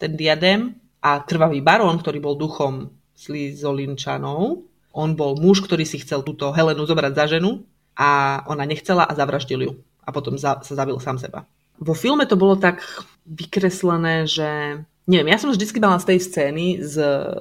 [0.02, 6.26] ten diadem a krvavý barón, ktorý bol duchom Slizolinčanov, on bol muž, ktorý si chcel
[6.26, 7.62] túto Helenu zobrať za ženu
[7.94, 9.72] a ona nechcela a zavraždil ju.
[10.02, 11.46] A potom za, sa zabil sám seba.
[11.78, 12.82] Vo filme to bolo tak
[13.24, 16.94] vykreslené, že neviem, ja som vždy mala z tej scény s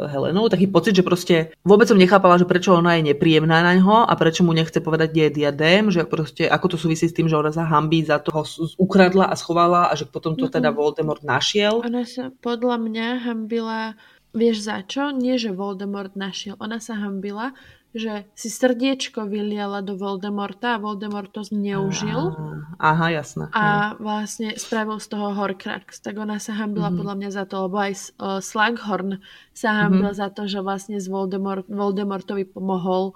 [0.09, 4.09] Helenou taký pocit, že proste vôbec som nechápala, že prečo ona je nepríjemná na ňo
[4.09, 7.29] a prečo mu nechce povedať, kde je diadém, že proste ako to súvisí s tým,
[7.29, 8.41] že ona sa hambí za toho
[8.81, 11.85] ukradla a schovala a že potom to teda Voldemort našiel.
[11.85, 13.93] Ona sa podľa mňa hambila,
[14.33, 15.13] vieš za čo?
[15.13, 16.57] Nie, že Voldemort našiel.
[16.57, 17.53] Ona sa hambila,
[17.91, 22.31] že si srdiečko vyliala do Voldemorta a Voldemort to zneužil.
[22.79, 23.51] Aha, jasné.
[23.51, 25.99] A vlastne spravil z toho Horcrux.
[25.99, 26.99] Tak ona sa hambila mm-hmm.
[27.03, 29.19] podľa mňa za to, lebo aj uh, Slughorn
[29.51, 30.21] sa hambil mm-hmm.
[30.23, 33.11] za to, že vlastne z Voldemort, Voldemortovi pomohol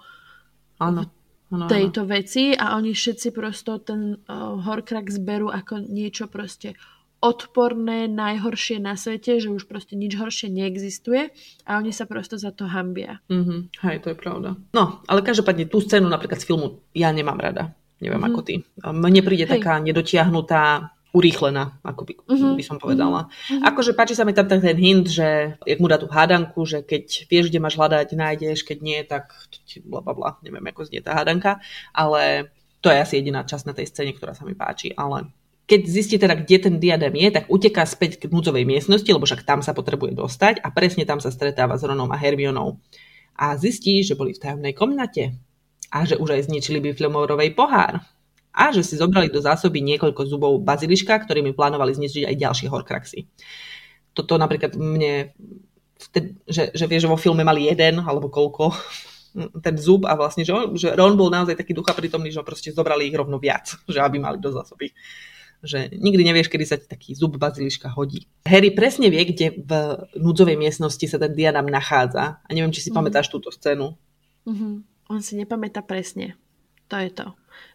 [0.79, 1.07] Áno.
[1.45, 2.09] Ano, tejto ano.
[2.09, 6.73] veci a oni všetci prosto ten uh, Horcrux berú ako niečo proste
[7.25, 11.33] odporné, najhoršie na svete, že už proste nič horšie neexistuje
[11.65, 13.25] a oni sa prosto za to hambia.
[13.25, 13.81] Mm-hmm.
[13.81, 14.53] Hej, to je pravda.
[14.71, 17.73] No, ale každopádne tú scénu napríklad z filmu ja nemám rada.
[17.97, 18.37] Neviem mm-hmm.
[18.37, 18.53] ako ty.
[18.85, 19.57] Mne príde Hej.
[19.57, 22.55] taká nedotiahnutá urýchlená, ako by, mm-hmm.
[22.59, 23.31] by som povedala.
[23.31, 23.63] Mm-hmm.
[23.71, 27.31] Akože páči sa mi tam ten hint, že jak mu dá tú hádanku, že keď
[27.31, 29.31] vieš, kde máš hľadať, nájdeš, keď nie, tak
[29.87, 31.63] bla bla bla, neviem, ako znie tá hádanka,
[31.95, 32.51] ale
[32.83, 35.31] to je asi jediná časť na tej scéne, ktorá sa mi páči, ale
[35.65, 39.41] keď zistí teda, kde ten diadem je, tak uteká späť k núdzovej miestnosti, lebo však
[39.41, 42.77] tam sa potrebuje dostať a presne tam sa stretáva s Ronom a Hermionou.
[43.33, 45.33] A zistí, že boli v tajomnej komnate
[45.89, 48.05] a že už aj zničili by filmorovej pohár
[48.55, 53.19] a že si zobrali do zásoby niekoľko zubov baziliška, ktorými plánovali zničiť aj ďalšie horkraxy.
[54.15, 55.35] Toto napríklad mne,
[56.47, 58.69] že, že vie, že vo filme mali jeden alebo koľko
[59.65, 62.69] ten zub a vlastne, že, on, že Ron bol naozaj taký ducha prítomný, že proste
[62.69, 64.93] zobrali ich rovno viac, že aby mali do zásoby
[65.65, 68.29] že nikdy nevieš, kedy sa ti taký zub baziliška hodí.
[68.45, 69.71] Harry presne vie, kde v
[70.15, 72.39] núdzovej miestnosti sa ten diadam nachádza.
[72.45, 73.01] A neviem, či si mm-hmm.
[73.01, 73.97] pamätáš túto scénu.
[74.45, 74.73] Mm-hmm.
[75.09, 76.37] On si nepamätá presne.
[76.93, 77.27] To je to.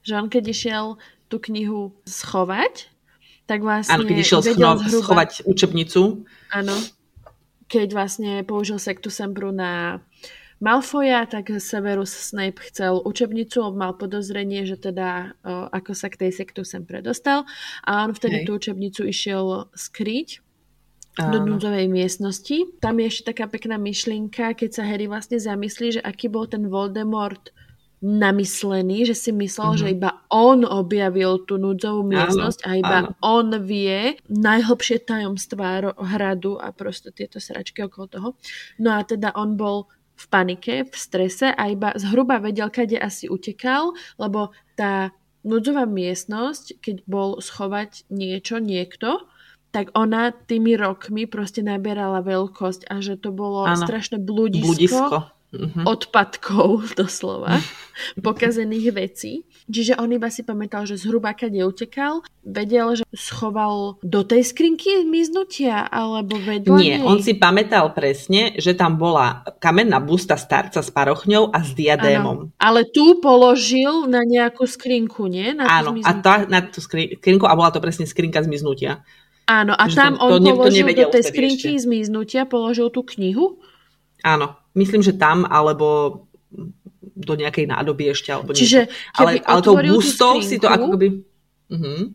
[0.06, 0.86] Že on keď išiel
[1.26, 2.90] tú knihu schovať,
[3.50, 3.98] tak vlastne...
[3.98, 5.02] Áno, keď išiel schno- zhruba...
[5.02, 6.26] schovať učebnicu.
[6.54, 6.74] Áno.
[7.70, 10.02] Keď vlastne použil sektu Sempru na
[10.60, 15.32] Malfoja, tak Severus Snape chcel učebnicu, mal podozrenie, že teda
[15.72, 17.48] ako sa k tej sektu sem predostal
[17.80, 18.46] a on vtedy Hej.
[18.46, 20.44] tú učebnicu išiel skryť
[21.16, 22.76] do núdzovej miestnosti.
[22.76, 26.68] Tam je ešte taká pekná myšlienka, keď sa Harry vlastne zamyslí, že aký bol ten
[26.68, 27.56] Voldemort
[28.00, 29.82] namyslený, že si myslel, mm-hmm.
[29.84, 33.08] že iba on objavil tú núdzovú miestnosť áno, a iba áno.
[33.20, 38.28] on vie najhlbšie tajomstvá hradu a proste tieto sračky okolo toho.
[38.80, 43.24] No a teda on bol v panike, v strese a iba zhruba vedel, kade asi
[43.32, 49.24] utekal, lebo tá núdzová miestnosť, keď bol schovať niečo, niekto,
[49.72, 53.80] tak ona tými rokmi proste naberala veľkosť a že to bolo ano.
[53.80, 54.66] strašné bludisko.
[54.66, 55.16] bludisko.
[55.54, 55.84] Mm-hmm.
[55.86, 57.58] odpadkov doslova,
[58.18, 59.32] pokazených vecí.
[59.70, 65.06] Čiže on iba si pamätal, že zhruba kade utekal, vedel, že schoval do tej skrinky
[65.06, 67.06] miznutia, alebo vedľa Nie, nej.
[67.06, 72.50] on si pamätal presne, že tam bola kamenná busta starca s parochňou a s diadémom.
[72.50, 72.58] Ano.
[72.58, 75.54] Ale tu položil na nejakú skrinku, nie?
[75.54, 79.06] Na Áno, a tá, na tú skrinku, a bola to presne skrinka zmiznutia.
[79.50, 81.82] Áno, a tam to, on to, položil to do tej skrinky ešte.
[81.86, 83.58] zmiznutia, položil tú knihu?
[84.22, 86.22] Áno, myslím, že tam, alebo
[87.20, 88.32] do nejakej nádoby ešte.
[88.32, 91.06] Alebo Čiže ale, ale tou bustou si to ako keby...
[91.70, 92.10] Uh-huh.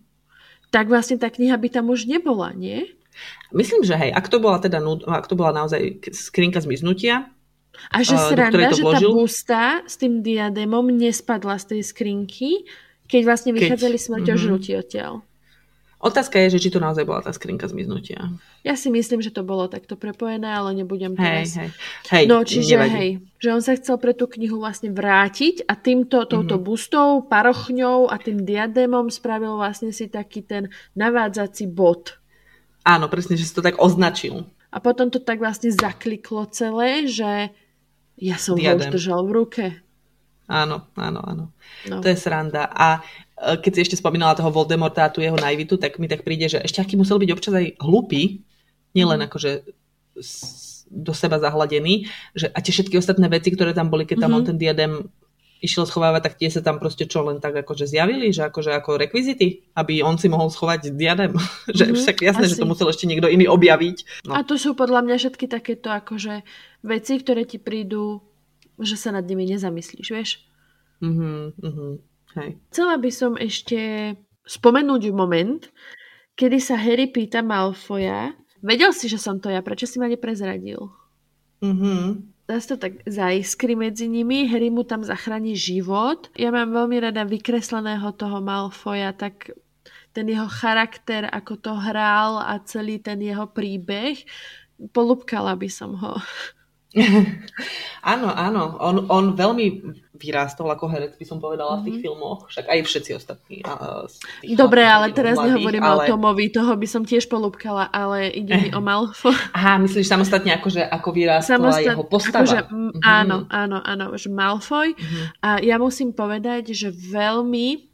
[0.74, 2.84] Tak vlastne tá kniha by tam už nebola, nie?
[3.56, 7.32] Myslím, že hej, ak to bola teda ak to bola naozaj skrinka zmiznutia,
[7.92, 12.64] a že uh, sranda, že tá busta s tým diadémom nespadla z tej skrinky,
[13.06, 14.44] keď vlastne vychádzali smrťou mm-hmm.
[14.48, 15.22] žrutí odtiaľ.
[16.06, 18.30] Otázka je, že či to naozaj bola tá skrinka zmiznutia.
[18.62, 21.58] Ja si myslím, že to bolo takto prepojené, ale nebudem teraz.
[21.58, 21.70] Hej, hej.
[22.14, 22.94] hej no, čiže nevadí.
[22.94, 23.10] hej,
[23.42, 26.70] že on sa chcel pre tú knihu vlastne vrátiť a týmto, touto mm-hmm.
[26.70, 32.22] bustou, parochňou a tým diadémom spravil vlastne si taký ten navádzací bod.
[32.86, 34.46] Áno, presne, že si to tak označil.
[34.70, 37.50] A potom to tak vlastne zakliklo celé, že
[38.22, 38.78] ja som Diadem.
[38.78, 39.66] ho už držal v ruke.
[40.46, 41.46] Áno, áno, áno.
[41.90, 42.06] No.
[42.06, 42.70] To je sranda.
[42.70, 43.02] A
[43.36, 46.64] keď si ešte spomínala toho Voldemorta a tú jeho naivitu, tak mi tak príde, že
[46.64, 48.42] ešte aký musel byť občas aj hlupý,
[48.96, 49.26] nielen mm.
[49.28, 49.52] akože
[50.88, 54.48] do seba zahladený, že a tie všetky ostatné veci, ktoré tam boli, keď tam mm-hmm.
[54.48, 54.94] on ten diadem
[55.60, 59.02] išiel schovávať, tak tie sa tam proste čo len tak akože zjavili, že akože ako
[59.02, 61.36] rekvizity, aby on si mohol schovať diadem.
[61.68, 62.52] že mm-hmm, však jasné, Asi.
[62.56, 64.30] že to musel ešte niekto iný objaviť.
[64.30, 64.38] No.
[64.38, 66.46] A to sú podľa mňa všetky takéto akože
[66.86, 68.24] veci, ktoré ti prídu
[68.80, 70.32] že sa nad nimi nezamyslíš, vieš?
[71.00, 71.88] Mhm, mhm,
[72.40, 72.60] hej.
[72.72, 74.14] Chcela by som ešte
[74.46, 75.62] spomenúť moment,
[76.38, 80.92] kedy sa Harry pýta Malfoja, vedel si, že som to ja, prečo si ma neprezradil?
[81.64, 82.32] Mhm.
[82.46, 86.30] Zase to tak zaiskry medzi nimi, Harry mu tam zachráni život.
[86.38, 89.50] Ja mám veľmi rada vykresleného toho Malfoja, tak
[90.14, 94.22] ten jeho charakter, ako to hral a celý ten jeho príbeh,
[94.94, 96.22] polúbkala by som ho.
[98.14, 98.80] áno, áno.
[98.80, 99.66] On, on veľmi
[100.16, 101.84] vyrástol ako herec, by som povedala, mm-hmm.
[101.84, 102.04] v tých mhm.
[102.04, 102.40] filmoch.
[102.48, 103.58] Však aj všetci ostatní.
[103.68, 104.08] A,
[104.56, 106.08] Dobre, ale teraz mladých, nehovorím ale...
[106.08, 109.30] o Tomovi, toho by som tiež polúbkala, ale ide mi o Malfo.
[109.52, 111.84] Aha, myslíš samostatne, akože, ako vyrástla Samostat...
[111.92, 112.48] jeho postava.
[112.48, 113.02] Akože, mm-hmm.
[113.04, 114.96] Áno, áno, áno, že Malfoy.
[114.96, 115.26] Mm-hmm.
[115.44, 117.92] A ja musím povedať, že veľmi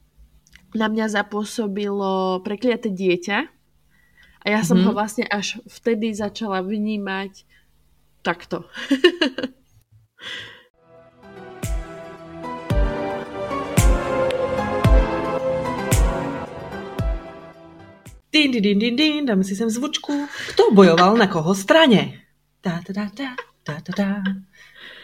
[0.71, 3.39] na mňa zapôsobilo prekliaté dieťa.
[4.41, 4.87] A ja som mm-hmm.
[4.89, 7.50] ho vlastne až vtedy začala vnímať
[8.21, 8.65] takto.
[18.31, 20.07] Din, din, din, din, din, dáme si sem zvučku.
[20.55, 22.31] Kto bojoval na koho strane?
[22.63, 23.35] Da, da, da, da,
[23.67, 24.09] da, da, da.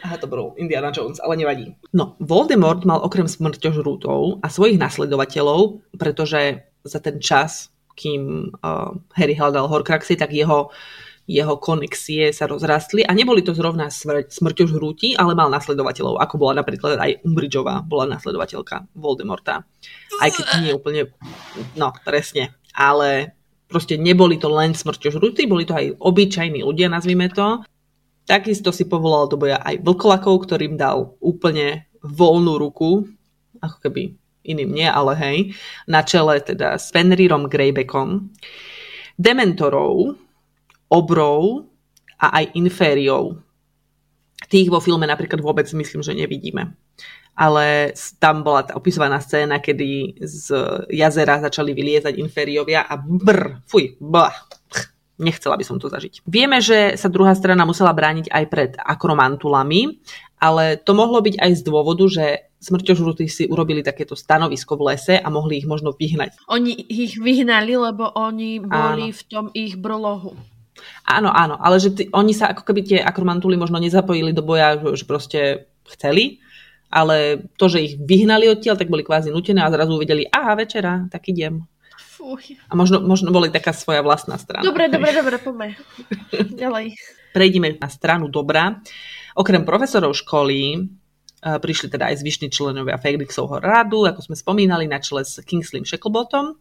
[0.08, 1.76] Aha, to bol Indiana Jones, ale nevadí.
[1.92, 7.68] No, Voldemort mal okrem smrťožrútov a svojich nasledovateľov, pretože za ten čas,
[8.00, 13.52] kým uh, Harry hľadal Horcruxy, tak jeho uh, jeho konexie sa rozrastli a neboli to
[13.52, 19.68] zrovna smr- smrťožrúti, ale mal nasledovateľov, ako bola napríklad aj Umbridgeová, bola nasledovateľka Voldemorta.
[20.24, 21.12] Aj keď nie úplne,
[21.76, 23.36] no presne, ale
[23.68, 27.68] proste neboli to len smrťožrúti, boli to aj obyčajní ľudia, nazvime to.
[28.24, 33.04] Takisto si povolal do boja aj vlkolakov, ktorým dal úplne voľnú ruku,
[33.60, 34.16] ako keby
[34.48, 35.38] iným nie, ale hej,
[35.92, 38.32] na čele teda s Fenrirom Greybackom.
[39.20, 40.16] Dementorov,
[40.90, 41.68] obrov
[42.18, 43.40] a aj infériou.
[44.48, 46.74] Tých vo filme napríklad vôbec myslím, že nevidíme.
[47.38, 50.46] Ale tam bola tá opisovaná scéna, kedy z
[50.90, 54.34] jazera začali vyliezať infériovia a brr, fuj, bah,
[55.22, 56.26] nechcela by som to zažiť.
[56.26, 60.02] Vieme, že sa druhá strana musela brániť aj pred akromantulami,
[60.42, 62.26] ale to mohlo byť aj z dôvodu, že
[62.58, 66.42] smrťožrutí si urobili takéto stanovisko v lese a mohli ich možno vyhnať.
[66.50, 69.18] Oni ich vyhnali, lebo oni boli Áno.
[69.18, 70.34] v tom ich brolohu.
[71.08, 74.76] Áno, áno, ale že t- oni sa ako keby tie akromantuly možno nezapojili do boja,
[74.96, 76.44] že proste chceli,
[76.88, 81.08] ale to, že ich vyhnali odtiaľ, tak boli kvázi nutené a zrazu uvideli, aha, večera,
[81.12, 81.68] tak idem.
[82.18, 82.58] Fuj.
[82.68, 84.66] A možno, možno boli taká svoja vlastná strana.
[84.66, 85.68] Dobre, dobre, dobre, poďme.
[86.34, 86.98] Ďalej.
[87.36, 88.82] Prejdime na stranu dobra.
[89.38, 94.98] Okrem profesorov školy eh, prišli teda aj zvyšní členovia Felixovho radu, ako sme spomínali, na
[94.98, 96.58] čele s Kingsleym Shacklebotom.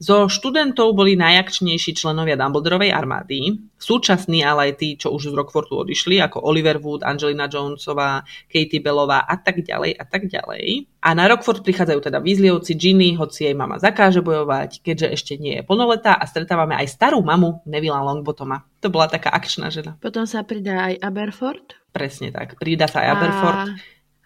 [0.00, 5.76] Zo študentov boli najakčnejší členovia Dumbledorovej armády, súčasní ale aj tí, čo už z Rockfortu
[5.76, 10.88] odišli, ako Oliver Wood, Angelina Jonesová, Katie Bellová a tak ďalej a tak ďalej.
[11.04, 15.60] A na Rockford prichádzajú teda Weasleyovci Ginny, hoci jej mama zakáže bojovať, keďže ešte nie
[15.60, 18.64] je plnoletá a stretávame aj starú mamu Nevilla Longbottoma.
[18.80, 20.00] To bola taká akčná žena.
[20.00, 21.76] Potom sa pridá aj Aberford.
[21.92, 22.56] Presne tak.
[22.56, 23.60] Pridá sa aj Aberford.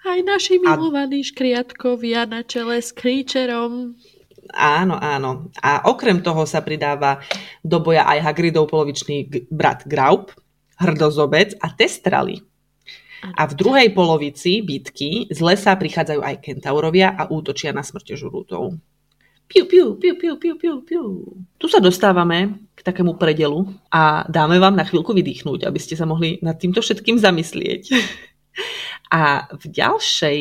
[0.06, 1.26] Aj naši milovaní a...
[1.26, 3.98] škriatkovia na čele s Creatureom.
[4.52, 5.48] Áno, áno.
[5.62, 7.22] A okrem toho sa pridáva
[7.64, 10.34] do boja aj Hagridov polovičný brat Graup,
[10.76, 12.42] hrdozobec a Testrali.
[13.24, 18.76] A v druhej polovici bitky z lesa prichádzajú aj kentaurovia a útočia na smrtežurútov.
[19.48, 21.04] Piu, piu, piu, piu, piu, piu, piu.
[21.56, 26.04] Tu sa dostávame k takému predelu a dáme vám na chvíľku vydýchnuť, aby ste sa
[26.04, 27.82] mohli nad týmto všetkým zamyslieť.
[29.14, 30.38] A v ďalšej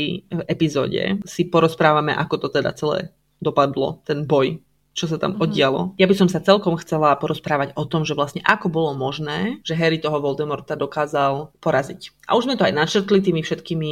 [0.50, 3.14] epizóde si porozprávame, ako to teda celé
[3.44, 4.64] dopadlo, ten boj
[4.94, 5.44] čo sa tam mm-hmm.
[5.44, 5.82] oddialo.
[5.98, 9.74] Ja by som sa celkom chcela porozprávať o tom, že vlastne ako bolo možné, že
[9.74, 12.14] Harry toho Voldemorta dokázal poraziť.
[12.30, 13.92] A už sme to aj načrtli tými všetkými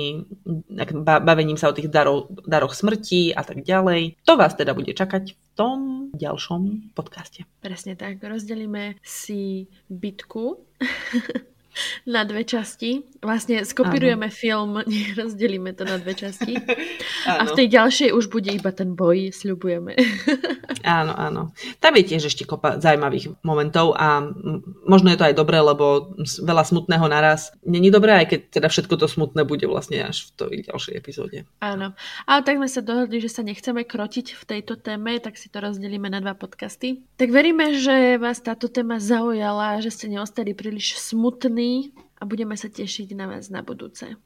[1.02, 4.22] bavením sa o tých darov, daroch smrti a tak ďalej.
[4.30, 5.78] To vás teda bude čakať v tom
[6.14, 7.50] ďalšom podcaste.
[7.60, 10.62] Presne tak, rozdelíme si bitku
[12.14, 13.04] na dve časti.
[13.22, 14.36] Vlastne skopírujeme Áno.
[14.36, 14.72] film,
[15.20, 16.58] rozdelíme to na dve časti.
[17.30, 19.94] A v tej ďalšej už bude iba ten boj, sľubujeme.
[20.82, 21.42] Áno, áno.
[21.78, 24.26] Tam je tiež ešte kopa zaujímavých momentov a
[24.90, 27.54] možno je to aj dobré, lebo veľa smutného naraz.
[27.62, 31.38] Není dobré, aj keď teda všetko to smutné bude vlastne až v tej ďalšej epizóde.
[31.62, 31.94] Áno.
[32.26, 35.62] Ale tak sme sa dohodli, že sa nechceme krotiť v tejto téme, tak si to
[35.62, 37.06] rozdelíme na dva podcasty.
[37.22, 41.61] Tak veríme, že vás táto téma zaujala, že ste neostali príliš smutní
[42.18, 44.18] a budeme sa tešiť na vás na budúce.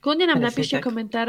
[0.00, 0.84] Kľudne nám Presne napíšte tak.
[0.84, 1.28] komentár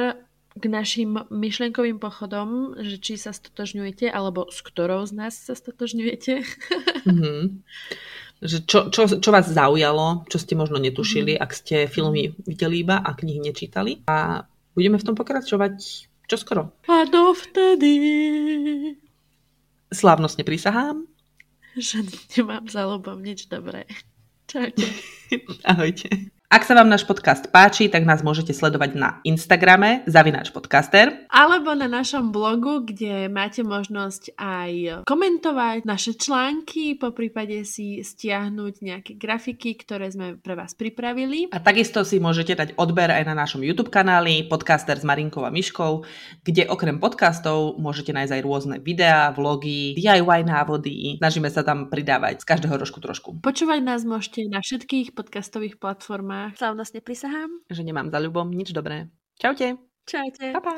[0.54, 6.34] k našim myšlenkovým pochodom, že či sa stotožňujete, alebo s ktorou z nás sa stotožňujete.
[7.10, 7.42] Mm-hmm.
[8.44, 11.46] Že čo, čo, čo vás zaujalo, čo ste možno netušili, mm-hmm.
[11.48, 14.04] ak ste filmy videli iba a knihy nečítali.
[14.04, 14.44] A
[14.76, 15.80] budeme v tom pokračovať
[16.28, 16.76] čoskoro.
[16.92, 17.94] A dovtedy...
[19.96, 21.08] Slávnostne prisahám.
[21.80, 22.04] Že
[22.36, 23.88] nemám za lobom nič dobré.
[24.54, 24.86] Čaute.
[25.66, 26.10] Ahojte.
[26.54, 31.26] Ak sa vám náš podcast páči, tak nás môžete sledovať na Instagrame zavináč podcaster.
[31.34, 38.86] Alebo na našom blogu, kde máte možnosť aj komentovať naše články, po prípade si stiahnuť
[38.86, 41.50] nejaké grafiky, ktoré sme pre vás pripravili.
[41.50, 45.50] A takisto si môžete dať odber aj na našom YouTube kanáli Podcaster s Marinkou a
[45.50, 46.06] Myškou,
[46.46, 51.18] kde okrem podcastov môžete nájsť aj rôzne videá, vlogy, DIY návody.
[51.18, 53.42] Snažíme sa tam pridávať z každého rožku trošku.
[53.42, 58.76] Počúvať nás môžete na všetkých podcastových platformách a slávnostne prisahám, že nemám za ľubom nič
[58.76, 59.08] dobré.
[59.40, 59.80] Čaute.
[60.04, 60.52] Čaute.
[60.52, 60.76] Pa, pa.